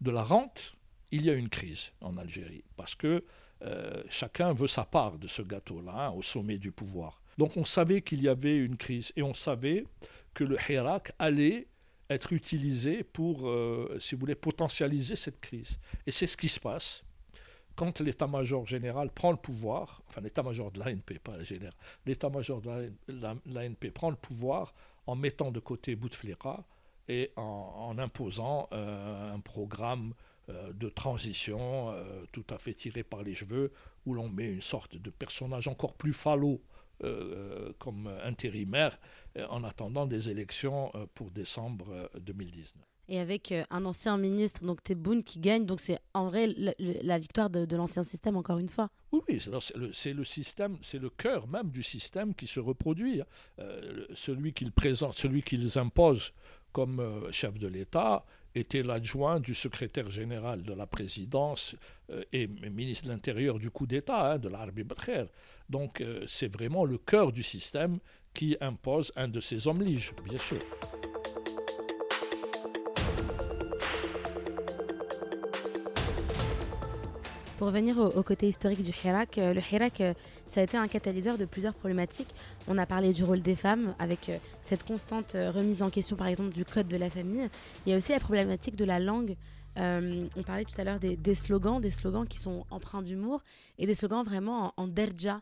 la 0.00 0.22
rente, 0.22 0.76
il 1.10 1.24
y 1.24 1.30
a 1.30 1.34
une 1.34 1.48
crise 1.48 1.92
en 2.00 2.16
Algérie, 2.16 2.64
parce 2.76 2.94
que 2.94 3.24
euh, 3.62 4.02
chacun 4.08 4.52
veut 4.52 4.66
sa 4.66 4.84
part 4.84 5.18
de 5.18 5.28
ce 5.28 5.42
gâteau-là, 5.42 6.08
hein, 6.08 6.10
au 6.10 6.22
sommet 6.22 6.58
du 6.58 6.72
pouvoir. 6.72 7.22
Donc 7.38 7.56
on 7.56 7.64
savait 7.64 8.02
qu'il 8.02 8.22
y 8.22 8.28
avait 8.28 8.56
une 8.56 8.76
crise, 8.76 9.12
et 9.16 9.22
on 9.22 9.34
savait 9.34 9.84
que 10.34 10.44
le 10.44 10.56
Hirak 10.68 11.12
allait 11.18 11.68
être 12.10 12.32
utilisé 12.32 13.02
pour, 13.02 13.48
euh, 13.48 13.96
si 13.98 14.14
vous 14.14 14.20
voulez, 14.20 14.34
potentialiser 14.34 15.16
cette 15.16 15.40
crise. 15.40 15.78
Et 16.06 16.10
c'est 16.10 16.26
ce 16.26 16.36
qui 16.36 16.48
se 16.48 16.60
passe 16.60 17.02
quand 17.76 18.00
l'état-major 18.00 18.66
général 18.66 19.10
prend 19.10 19.30
le 19.30 19.36
pouvoir, 19.36 20.02
enfin 20.08 20.22
l'état-major 20.22 20.72
de 20.72 20.80
l'ANP, 20.80 21.18
pas 21.22 21.36
le 21.36 21.44
général, 21.44 21.74
l'état-major 22.06 22.60
de 22.62 22.90
l'ANP 23.08 23.90
prend 23.92 24.10
le 24.10 24.16
pouvoir 24.16 24.74
en 25.06 25.14
mettant 25.14 25.52
de 25.52 25.60
côté 25.60 25.94
Bouteflika 25.94 26.64
et 27.08 27.30
en, 27.36 27.96
imposant 27.98 28.68
euh, 28.72 29.34
un 29.34 29.40
programme 29.40 30.14
euh, 30.48 30.72
de 30.72 30.88
transition 30.88 31.90
euh, 31.92 32.24
tout 32.32 32.44
à 32.50 32.58
fait 32.58 32.74
tiré 32.74 33.04
par 33.04 33.22
les 33.22 33.34
cheveux, 33.34 33.72
où 34.06 34.14
l'on 34.14 34.28
met 34.28 34.46
une 34.46 34.60
sorte 34.60 34.96
de 34.96 35.10
personnage 35.10 35.68
encore 35.68 35.94
plus 35.94 36.12
falot 36.12 36.60
comme 37.78 38.10
intérimaire 38.24 38.98
en 39.50 39.64
attendant 39.64 40.06
des 40.06 40.30
élections 40.30 40.92
pour 41.14 41.30
décembre 41.30 42.10
2019 42.20 42.86
et 43.08 43.20
avec 43.20 43.52
euh, 43.52 43.64
un 43.70 43.84
ancien 43.84 44.16
ministre, 44.18 44.64
donc 44.64 44.82
Tebboune, 44.82 45.22
qui 45.22 45.38
gagne. 45.38 45.64
Donc 45.64 45.80
c'est 45.80 45.98
en 46.14 46.28
vrai 46.28 46.48
la, 46.78 47.18
victoire 47.18 47.50
de, 47.50 47.76
l'ancien 47.76 48.04
système, 48.04 48.36
encore 48.36 48.58
une 48.58 48.68
fois. 48.68 48.90
Oui, 49.12 49.20
oui 49.28 49.40
c'est 49.92 50.12
le, 50.12 50.24
système, 50.24 50.76
c'est 50.82 50.98
le 50.98 51.10
cœur 51.10 51.46
même 51.48 51.70
du 51.70 51.82
système 51.82 52.34
qui 52.34 52.46
se 52.46 52.60
reproduit. 52.60 53.20
Hein. 53.20 53.26
Euh, 53.60 54.06
celui 54.14 54.52
qu'ils 54.52 54.72
présentent, 54.72 55.14
celui 55.14 55.42
qu'ils 55.42 55.78
imposent 55.78 56.32
comme 56.72 57.00
euh, 57.00 57.30
chef 57.32 57.58
de 57.58 57.68
l'État 57.68 58.24
était 58.54 58.82
l'adjoint 58.82 59.38
du 59.38 59.54
secrétaire 59.54 60.10
général 60.10 60.62
de 60.62 60.72
la 60.72 60.86
présidence 60.86 61.76
et 62.32 62.46
ministre 62.46 63.04
de 63.04 63.10
l'Intérieur 63.10 63.58
du 63.58 63.70
coup 63.70 63.86
d'État, 63.86 64.32
hein, 64.32 64.38
de 64.38 64.48
l'Arbi 64.48 64.82
Bakher. 64.82 65.26
Donc 65.68 66.02
c'est 66.26 66.50
vraiment 66.50 66.86
le 66.86 66.96
cœur 66.96 67.32
du 67.32 67.42
système 67.42 67.98
qui 68.36 68.56
impose 68.60 69.12
un 69.16 69.28
de 69.28 69.40
ses 69.40 69.66
hommes 69.66 69.82
bien 69.82 70.38
sûr. 70.38 70.58
Pour 77.58 77.68
revenir 77.68 77.98
au, 77.98 78.22
côté 78.22 78.48
historique 78.48 78.82
du 78.82 78.92
Hirak, 78.92 79.36
le 79.38 79.60
Hirak, 79.72 80.02
ça 80.46 80.60
a 80.60 80.64
été 80.64 80.76
un 80.76 80.86
catalyseur 80.88 81.38
de 81.38 81.46
plusieurs 81.46 81.72
problématiques. 81.72 82.28
On 82.68 82.76
a 82.76 82.84
parlé 82.84 83.14
du 83.14 83.24
rôle 83.24 83.40
des 83.40 83.56
femmes 83.56 83.94
avec 83.98 84.30
cette 84.62 84.84
constante 84.84 85.32
remise 85.32 85.80
en 85.80 85.88
question, 85.88 86.16
par 86.16 86.26
exemple, 86.26 86.52
du 86.52 86.66
code 86.66 86.86
de 86.86 86.98
la 86.98 87.08
famille. 87.08 87.48
Il 87.86 87.92
y 87.92 87.94
a 87.94 87.96
aussi 87.96 88.12
la 88.12 88.20
problématique 88.20 88.76
de 88.76 88.84
la 88.84 89.00
langue. 89.00 89.36
on 89.76 90.42
parlait 90.46 90.66
tout 90.66 90.78
à 90.78 90.84
l'heure 90.84 91.00
des, 91.00 91.34
slogans, 91.34 91.80
des 91.80 91.90
slogans 91.90 92.28
qui 92.28 92.38
sont 92.38 92.66
empreints 92.70 93.02
d'humour 93.02 93.42
et 93.78 93.86
des 93.86 93.94
slogans 93.94 94.22
vraiment 94.22 94.74
en, 94.76 94.86
derja. 94.86 95.40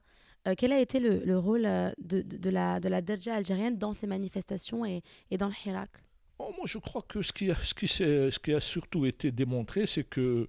Quel 0.56 0.72
a 0.72 0.80
été 0.80 1.00
le, 1.00 1.38
rôle 1.38 1.62
de, 1.62 2.50
la, 2.50 2.80
de 2.80 3.00
derja 3.00 3.34
algérienne 3.34 3.78
dans 3.78 3.92
ces 3.92 4.06
manifestations 4.06 4.84
et, 4.84 5.02
dans 5.38 5.48
le 5.48 5.54
Hirak? 5.64 5.90
Oh, 6.38 6.52
Moi, 6.56 6.66
je 6.66 6.78
crois 6.78 7.02
que 7.02 7.22
ce 7.22 7.32
qui 7.32 7.50
a, 8.52 8.60
surtout 8.60 9.06
été 9.06 9.30
démontré, 9.30 9.86
c'est 9.86 10.04
que 10.04 10.48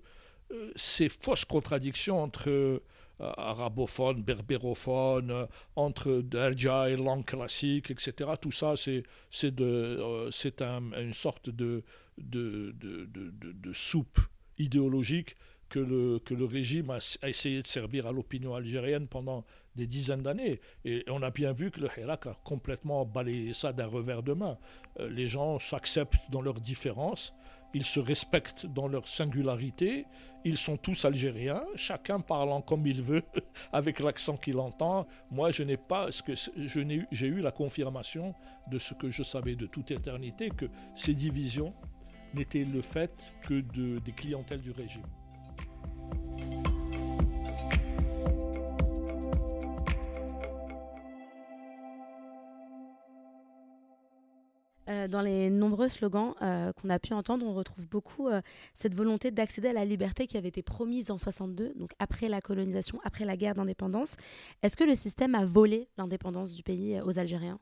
euh, 0.52 0.72
ces 0.76 1.10
fausses 1.10 1.46
contradictions 1.46 2.22
entre 2.22 2.50
euh, 2.50 2.80
arabophones, 3.20 4.22
berbérophones, 4.22 5.32
euh, 5.32 5.46
entre 5.76 6.22
Darja 6.22 6.90
et 6.90 6.98
langue 6.98 7.26
classique, 7.26 7.92
etc. 7.92 8.32
Tout 8.40 8.52
ça, 8.52 8.76
c'est 8.76 9.04
c'est 9.30 10.62
un, 10.62 10.92
une 11.00 11.14
sorte 11.14 11.50
de, 11.50 11.84
soupe 13.74 14.20
idéologique 14.58 15.36
que 15.76 16.34
le, 16.34 16.46
régime 16.46 16.90
a, 16.90 17.28
essayé 17.28 17.62
de 17.62 17.68
servir 17.68 18.08
à 18.08 18.12
l'opinion 18.12 18.56
algérienne 18.56 19.08
pendant 19.08 19.46
des 19.76 19.88
dizaines 19.88 20.22
d'années. 20.22 20.62
Et 20.86 21.04
on 21.10 21.22
a 21.22 21.32
bien 21.32 21.52
vu 21.52 21.72
que 21.72 21.82
le 21.82 21.90
Hirak 21.98 22.28
a 22.28 22.38
complètement 22.44 23.06
balayé 23.06 23.54
ça 23.54 23.74
d'un 23.74 23.88
revers 23.88 24.24
de 24.24 24.34
main. 24.34 24.58
les 25.00 25.28
gens 25.28 25.60
s'acceptent 25.60 26.32
dans 26.32 26.42
leurs 26.42 26.62
différences 26.62 27.34
ils 27.76 27.84
se 27.84 28.00
respectent 28.00 28.66
dans 28.66 28.88
leur 28.88 29.06
singularité, 29.06 30.06
ils 30.46 30.58
sont 30.58 30.78
tous 30.78 31.04
algériens, 31.04 31.62
chacun 31.76 32.22
parlant 32.22 32.62
comme 32.62 32.88
il 32.88 33.02
veut, 33.02 33.22
avec 33.74 34.00
l'accent 34.00 34.38
qu'il 34.38 34.60
entend. 34.60 35.06
Moi, 35.30 35.52
je 35.52 35.64
n'ai 35.64 35.76
pas, 35.76 36.10
ce 36.10 36.24
que 36.24 36.32
j'ai 37.12 37.28
eu 37.28 37.42
la 37.42 37.52
confirmation 37.52 38.34
de 38.72 38.80
ce 38.80 38.94
que 38.94 39.10
je 39.10 39.24
savais 39.24 39.56
de 39.56 39.66
toute 39.66 39.92
éternité, 39.92 40.52
que 40.52 40.68
ces 40.96 41.14
divisions 41.14 41.74
n'étaient 42.34 42.64
le 42.64 42.82
fait 42.82 43.12
que 43.42 43.60
de, 43.60 44.00
des 44.00 44.14
clientèles 44.14 44.62
du 44.62 44.72
régime. 44.72 45.04
Dans 55.08 55.22
les 55.22 55.50
nombreux 55.50 55.90
slogans 55.90 56.34
euh, 56.42 56.72
qu'on 56.74 56.90
a 56.90 57.00
pu 57.00 57.14
entendre, 57.14 57.46
on 57.46 57.54
retrouve 57.54 57.88
beaucoup 57.88 58.28
euh, 58.28 58.42
cette 58.74 58.96
volonté 58.96 59.32
d'accéder 59.32 59.70
à 59.70 59.74
la 59.74 59.86
liberté 59.86 60.28
qui 60.28 60.38
avait 60.38 60.50
été 60.50 60.62
promise 60.62 61.12
en 61.12 61.18
62, 61.18 61.74
donc 61.76 61.92
après 62.00 62.30
la 62.30 62.42
colonisation, 62.42 63.00
après 63.04 63.26
la 63.26 63.38
guerre 63.38 63.56
d'indépendance. 63.56 64.16
Est-ce 64.62 64.78
que 64.78 64.84
le 64.84 64.96
système 64.96 65.36
a 65.36 65.46
volé 65.46 65.90
l'indépendance 65.98 66.54
du 66.54 66.64
pays 66.64 67.00
aux 67.02 67.20
Algériens? 67.20 67.60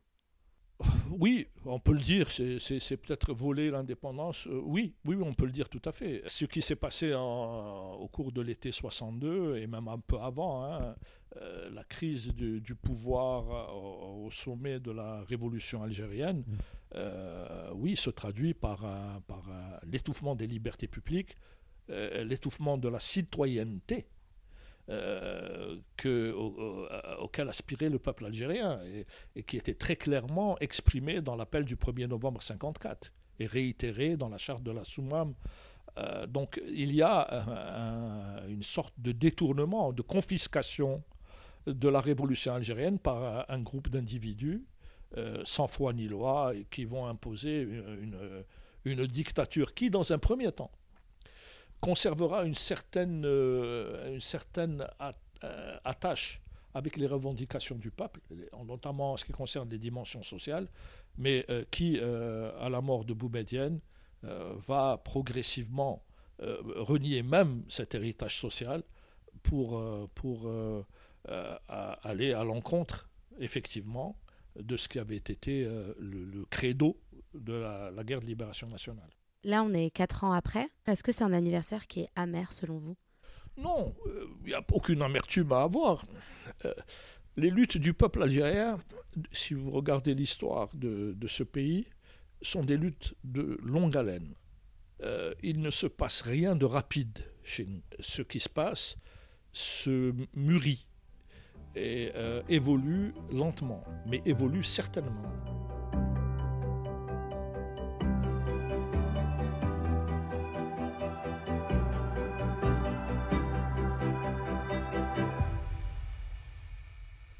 Oui, 1.19 1.47
on 1.65 1.79
peut 1.79 1.93
le 1.93 1.99
dire, 1.99 2.32
c'est 2.32 2.97
peut-être 2.97 3.34
voler 3.34 3.69
l'indépendance. 3.69 4.47
oui, 4.47 4.95
oui, 5.06 5.15
on 5.21 5.34
peut 5.34 5.45
le 5.45 5.51
dire 5.51 5.69
tout 5.69 5.82
à 5.86 5.91
fait. 5.91 6.23
Ce 6.25 6.45
qui 6.45 6.62
s'est 6.62 6.75
passé 6.75 7.13
au 7.13 8.08
cours 8.12 8.32
de 8.32 8.41
l'été 8.41 8.71
62 8.71 9.58
et 9.58 9.67
même 9.67 9.88
un 9.88 9.99
peu 9.99 10.17
avant, 10.17 10.63
hein, 10.63 10.95
la 11.72 11.84
crise 11.84 12.34
du, 12.34 12.76
pouvoir 12.76 13.76
au, 13.76 14.30
sommet 14.30 14.80
de 14.80 14.91
la 14.91 15.24
révolution 15.24 15.82
algérienne, 15.84 16.43
mmh. 16.46 16.54
Euh, 16.96 17.72
oui, 17.74 17.96
se 17.96 18.10
traduit 18.10 18.54
par, 18.54 18.86
par 19.28 19.43
l'étouffement 19.91 20.36
des 20.36 20.48
libertés 20.48 20.88
publiques, 20.88 21.38
euh, 21.89 22.24
l'étouffement 22.24 22.78
de 22.78 22.88
la 22.88 23.00
citoyenneté 23.00 24.06
euh, 24.89 25.78
que, 25.98 26.32
auquel 27.19 27.50
aspirait 27.50 27.89
le 27.89 28.00
peuple 28.00 28.26
algérien 28.26 28.80
et, 29.36 29.43
qui 29.43 29.58
était 29.58 29.74
très 29.74 29.96
clairement 29.96 30.58
exprimé 30.60 31.22
dans 31.22 31.36
l'appel 31.36 31.65
du 31.65 31.76
1er 31.76 32.08
novembre 32.08 32.41
54 32.41 33.12
et 33.39 33.48
réitéré 33.48 34.17
dans 34.17 34.30
la 34.30 34.38
charte 34.38 34.62
de 34.62 34.72
la 34.72 34.84
Soumam. 34.84 35.34
donc 36.28 36.62
il 36.67 36.93
y 36.93 37.02
a 37.02 38.43
une 38.48 38.63
sorte 38.63 38.93
de 38.98 39.12
détournement, 39.12 39.93
de 39.93 40.02
confiscation 40.04 41.04
de 41.65 41.89
la 41.89 42.02
révolution 42.02 42.54
algérienne 42.54 42.99
par 42.99 43.49
un 43.49 43.60
groupe 43.60 43.89
d'individus 43.89 44.63
euh, 45.17 45.43
sans 45.45 45.67
foi 45.67 45.93
ni 45.93 46.08
loi, 46.08 46.54
qui 46.71 46.86
vont 46.86 47.06
imposer 47.06 47.62
une, 47.62 48.17
une, 48.84 49.06
dictature 49.06 49.76
qui, 49.76 49.91
dans 49.91 50.12
un 50.12 50.17
premier 50.17 50.52
temps, 50.52 50.71
conservera 51.82 52.45
une 52.45 52.56
certaine, 52.56 53.23
euh, 53.23 54.15
une 54.15 54.21
certaine 54.21 54.88
euh, 55.43 55.78
attache 55.86 56.41
avec 56.73 56.97
les 56.97 57.06
revendications 57.06 57.76
du 57.76 57.91
peuple, 57.91 58.21
notamment 58.65 59.12
en 59.12 59.17
ce 59.17 59.26
qui 59.26 59.34
concerne 59.34 59.69
les 59.69 59.78
dimensions 59.78 60.23
sociales, 60.23 60.67
mais 61.15 61.45
qui, 61.69 61.99
à 61.99 62.67
la 62.67 62.82
mort 62.82 63.06
de 63.06 63.13
Boubedienne, 63.13 63.80
va 64.23 64.99
progressivement 65.06 66.02
renier 66.39 67.21
même 67.21 67.63
cet 67.69 67.93
héritage 67.93 68.39
social 68.39 68.82
pour, 69.43 69.84
pour 70.15 70.49
aller 71.26 72.34
à 72.34 72.44
l'encontre, 72.44 73.10
effectivement, 73.40 74.18
de 74.56 74.78
ce 74.78 74.88
qui 74.88 75.00
avait 75.00 75.16
été 75.16 75.66
euh, 75.66 75.94
le, 76.00 76.46
credo 76.46 77.00
de 77.34 77.54
la, 77.54 78.04
guerre 78.04 78.22
de 78.22 78.26
libération 78.26 78.68
nationale. 78.68 79.10
Là, 79.44 79.64
on 79.64 79.74
est 79.74 79.90
quatre 79.90 80.24
ans 80.24 80.32
après. 80.32 80.70
Est-ce 80.86 81.04
que 81.04 81.12
c'est 81.12 81.24
un 81.24 81.34
anniversaire 81.34 81.88
qui 81.88 82.02
est 82.02 82.10
amer 82.16 82.54
selon 82.54 82.78
vous? 82.78 82.96
Non, 83.58 83.94
il 84.06 84.12
euh, 84.12 84.26
n'y 84.46 84.54
a 84.54 84.64
aucune 84.72 85.02
amertume 85.02 85.52
à 85.52 85.64
avoir. 85.64 86.06
Euh, 86.66 86.74
les 87.36 87.50
luttes 87.50 87.78
du 87.78 87.94
peuple 87.94 88.24
algérien, 88.24 88.80
si 89.32 89.54
vous 89.54 89.72
regardez 89.72 90.14
l'histoire 90.14 90.70
de, 90.76 91.16
ce 91.28 91.44
pays, 91.44 91.88
sont 92.42 92.64
des 92.64 92.78
luttes 92.78 93.16
de 93.24 93.58
longue 93.64 93.98
haleine. 93.98 94.36
il 95.42 95.60
ne 95.62 95.72
se 95.72 95.88
passe 95.88 96.22
rien 96.22 96.56
de 96.56 96.66
rapide 96.66 97.20
chez 97.44 97.66
nous. 97.66 97.82
Ce 98.00 98.22
qui 98.22 98.40
se 98.40 98.50
passe 98.50 98.98
se 99.52 100.14
mûrit 100.36 100.86
et 101.76 102.12
euh, 102.16 102.42
évolue 102.50 103.14
lentement, 103.32 103.84
mais 104.08 104.22
évolue 104.26 104.64
certainement. 104.64 105.34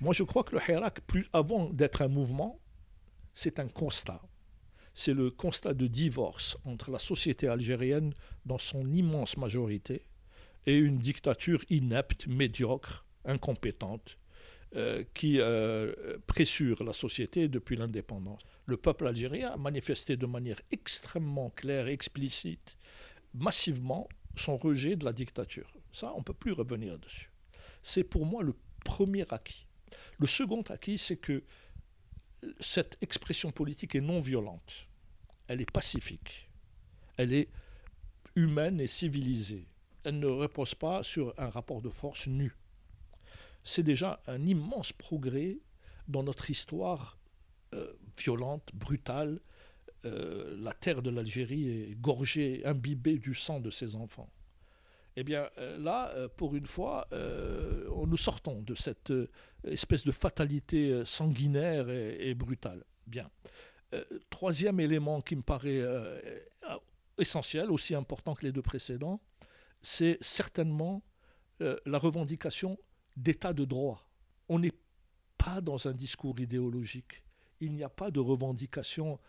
Moi, 0.04 0.14
je 0.14 0.24
crois 0.24 0.44
que 0.44 0.54
le 0.54 0.62
Hirak, 0.68 1.00
plus 1.08 1.30
avant 1.32 1.70
d'être 1.70 2.02
un 2.02 2.10
mouvement, 2.10 2.60
c'est 3.34 3.58
un 3.60 3.70
constat. 3.70 4.22
C'est 4.94 5.14
le 5.14 5.32
constat 5.32 5.74
de 5.74 5.88
divorce 5.88 6.58
entre 6.66 6.92
la 6.92 7.00
société 7.00 7.48
algérienne 7.48 8.14
dans 8.46 8.58
son 8.58 8.92
immense 8.92 9.38
majorité 9.38 10.06
et 10.66 10.78
une 10.78 10.98
dictature 10.98 11.64
inepte, 11.70 12.28
médiocre, 12.28 13.06
incompétente, 13.24 14.18
euh, 14.76 15.04
qui 15.14 15.40
euh, 15.40 16.18
pressure 16.26 16.84
la 16.84 16.94
société 16.94 17.48
depuis 17.48 17.76
l'indépendance. 17.76 18.42
Le 18.66 18.76
peuple 18.76 19.06
algérien 19.06 19.52
a 19.52 19.58
manifesté 19.58 20.18
de 20.18 20.26
manière 20.26 20.60
extrêmement 20.72 21.52
claire 21.52 21.88
et 21.88 21.94
explicite, 21.94 22.76
massivement, 23.36 24.10
son 24.36 24.58
rejet 24.58 24.96
de 24.96 25.06
la 25.06 25.14
dictature. 25.14 25.72
Ça, 25.92 26.12
on 26.16 26.20
ne 26.20 26.24
peut 26.24 26.34
plus 26.34 26.54
revenir 26.54 26.98
dessus. 26.98 27.30
C'est 27.84 28.04
pour 28.04 28.26
moi 28.26 28.42
le 28.42 28.56
premier 28.84 29.26
acquis. 29.30 29.68
Le 30.18 30.26
second 30.26 30.64
acquis, 30.64 30.98
c'est 30.98 31.18
que 31.18 31.44
cette 32.60 32.98
expression 33.02 33.52
politique 33.52 33.94
est 33.94 34.02
non 34.02 34.22
violente. 34.22 34.88
Elle 35.48 35.62
est 35.62 35.70
pacifique. 35.70 36.50
Elle 37.18 37.32
est 37.32 37.50
humaine 38.36 38.82
et 38.82 38.88
civilisée. 38.88 39.68
Elle 40.04 40.18
ne 40.18 40.26
repose 40.26 40.74
pas 40.74 41.04
sur 41.04 41.32
un 41.38 41.52
rapport 41.52 41.84
de 41.84 41.90
force 41.90 42.26
nu 42.26 42.56
c'est 43.64 43.84
déjà 43.84 44.22
un 44.28 44.46
immense 44.46 44.92
progrès 44.92 45.58
dans 46.08 46.24
notre 46.24 46.50
histoire 46.50 47.18
euh, 47.74 47.94
violente, 48.18 48.70
brutale. 48.74 49.40
Euh, 50.06 50.56
la 50.60 50.74
terre 50.74 51.02
de 51.02 51.10
l'Algérie 51.10 51.70
est 51.70 51.96
gorgée, 51.96 52.62
imbibée 52.66 53.18
du 53.18 53.34
sang 53.34 53.60
de 53.60 53.70
ses 53.70 53.96
enfants. 53.96 54.30
Eh 55.16 55.24
bien 55.24 55.50
euh, 55.58 55.78
là, 55.78 56.14
pour 56.38 56.56
une 56.56 56.66
fois, 56.66 57.08
nous 57.12 58.18
sortons 58.18 58.62
de 58.62 58.76
cette 58.76 59.14
espèce 59.64 60.06
de 60.06 60.12
fatalité 60.12 61.04
sanguinaire 61.06 61.90
et, 61.90 62.34
brutale. 62.34 62.84
Bien. 63.06 63.30
troisième 64.30 64.80
élément 64.80 65.22
qui 65.22 65.36
me 65.36 65.42
paraît 65.42 65.82
essentiel, 67.18 67.72
aussi 67.72 67.96
important 67.96 68.34
que 68.34 68.46
les 68.46 68.52
deux 68.52 68.62
précédents, 68.62 69.22
c'est 69.82 70.18
certainement 70.22 71.04
la 71.60 71.98
revendication 71.98 72.78
d'état 73.16 73.54
de 73.54 73.66
droit. 73.66 74.08
On 74.50 74.60
n'est 74.60 74.74
pas 75.38 75.62
dans 75.62 75.88
un 75.88 75.94
discours 75.94 76.40
idéologique. 76.40 77.24
Il 77.60 77.74
n'y 77.74 77.84
a 77.84 77.90
pas 77.90 78.12
de 78.12 78.20
revendication 78.20 79.20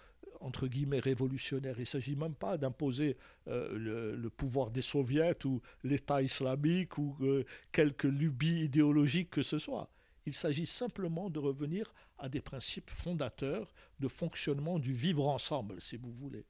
entre 0.40 0.66
guillemets 0.66 0.98
révolutionnaire. 0.98 1.76
Il 1.78 1.82
ne 1.82 1.86
s'agit 1.86 2.16
même 2.16 2.34
pas 2.34 2.58
d'imposer 2.58 3.16
euh, 3.48 4.16
le, 4.16 4.30
pouvoir 4.30 4.70
des 4.70 4.82
soviets 4.82 5.44
ou 5.46 5.60
l'État 5.82 6.22
islamique 6.22 6.98
ou 6.98 7.16
euh, 7.20 7.44
quelque 7.72 8.06
lubie 8.06 8.64
idéologique 8.64 9.30
que 9.30 9.42
ce 9.42 9.58
soit. 9.58 9.90
Il 10.26 10.34
s'agit 10.34 10.66
simplement 10.66 11.30
de 11.30 11.38
revenir 11.38 11.92
à 12.18 12.28
des 12.28 12.40
principes 12.40 12.90
fondateurs 12.90 13.72
de 14.00 14.08
fonctionnement 14.08 14.78
du 14.78 14.92
vivre 14.92 15.28
ensemble, 15.28 15.80
si 15.80 15.96
vous 15.96 16.12
voulez. 16.12 16.46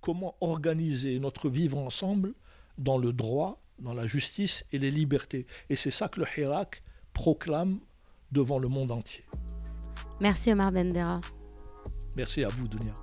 Comment 0.00 0.36
organiser 0.40 1.18
notre 1.18 1.48
vivre 1.48 1.78
ensemble 1.78 2.34
dans 2.76 2.98
le 2.98 3.12
droit, 3.12 3.60
dans 3.78 3.94
la 3.94 4.06
justice 4.06 4.64
et 4.72 4.78
les 4.78 4.90
libertés. 4.90 5.46
Et 5.70 5.76
c'est 5.76 5.90
ça 5.90 6.08
que 6.08 6.20
le 6.20 6.26
Hirak 6.36 6.82
proclame 7.12 7.80
devant 8.32 8.58
le 8.58 8.68
monde 8.68 8.92
entier. 8.92 9.24
Merci 10.20 10.52
Omar 10.52 10.72
Bendera. 10.72 11.20
Merci 12.16 12.44
à 12.44 12.48
vous, 12.48 12.68
Dunia. 12.68 12.94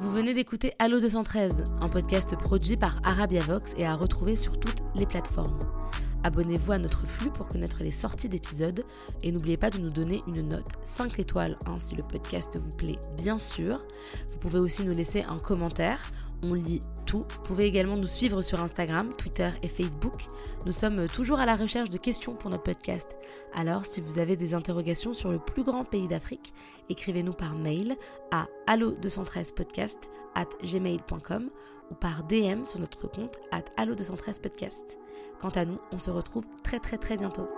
Vous 0.00 0.12
venez 0.12 0.32
d'écouter 0.32 0.74
Allo 0.78 1.00
213, 1.00 1.64
un 1.80 1.88
podcast 1.88 2.36
produit 2.36 2.76
par 2.76 3.00
Arabia 3.02 3.42
Vox 3.42 3.72
et 3.76 3.84
à 3.84 3.96
retrouver 3.96 4.36
sur 4.36 4.60
toutes 4.60 4.80
les 4.94 5.06
plateformes. 5.06 5.58
Abonnez-vous 6.24 6.72
à 6.72 6.78
notre 6.78 7.06
flux 7.06 7.30
pour 7.30 7.48
connaître 7.48 7.78
les 7.80 7.92
sorties 7.92 8.28
d'épisodes 8.28 8.84
et 9.22 9.32
n'oubliez 9.32 9.56
pas 9.56 9.70
de 9.70 9.78
nous 9.78 9.90
donner 9.90 10.20
une 10.26 10.42
note 10.42 10.68
5 10.84 11.18
étoiles 11.18 11.58
hein, 11.66 11.76
si 11.76 11.94
le 11.94 12.02
podcast 12.02 12.58
vous 12.58 12.76
plaît, 12.76 12.98
bien 13.16 13.38
sûr. 13.38 13.80
Vous 14.28 14.38
pouvez 14.38 14.58
aussi 14.58 14.84
nous 14.84 14.94
laisser 14.94 15.22
un 15.22 15.38
commentaire 15.38 16.12
on 16.42 16.54
lit 16.54 16.80
tout. 17.06 17.24
Vous 17.28 17.42
pouvez 17.42 17.64
également 17.64 17.96
nous 17.96 18.06
suivre 18.06 18.42
sur 18.42 18.62
Instagram, 18.62 19.12
Twitter 19.16 19.50
et 19.62 19.68
Facebook. 19.68 20.26
Nous 20.66 20.72
sommes 20.72 21.08
toujours 21.08 21.40
à 21.40 21.46
la 21.46 21.56
recherche 21.56 21.90
de 21.90 21.98
questions 21.98 22.34
pour 22.34 22.50
notre 22.50 22.62
podcast. 22.62 23.16
Alors, 23.54 23.86
si 23.86 24.00
vous 24.00 24.18
avez 24.18 24.36
des 24.36 24.54
interrogations 24.54 25.14
sur 25.14 25.30
le 25.30 25.38
plus 25.38 25.64
grand 25.64 25.84
pays 25.84 26.08
d'Afrique, 26.08 26.52
écrivez-nous 26.88 27.32
par 27.32 27.54
mail 27.54 27.96
à 28.30 28.46
allo213podcast 28.66 30.08
at 30.34 30.48
gmail.com 30.62 31.50
ou 31.90 31.94
par 31.94 32.24
DM 32.24 32.64
sur 32.64 32.80
notre 32.80 33.08
compte 33.08 33.38
at 33.50 33.64
allo213podcast. 33.76 34.98
Quant 35.40 35.50
à 35.50 35.64
nous, 35.64 35.78
on 35.92 35.98
se 35.98 36.10
retrouve 36.10 36.44
très 36.62 36.80
très 36.80 36.98
très 36.98 37.16
bientôt. 37.16 37.48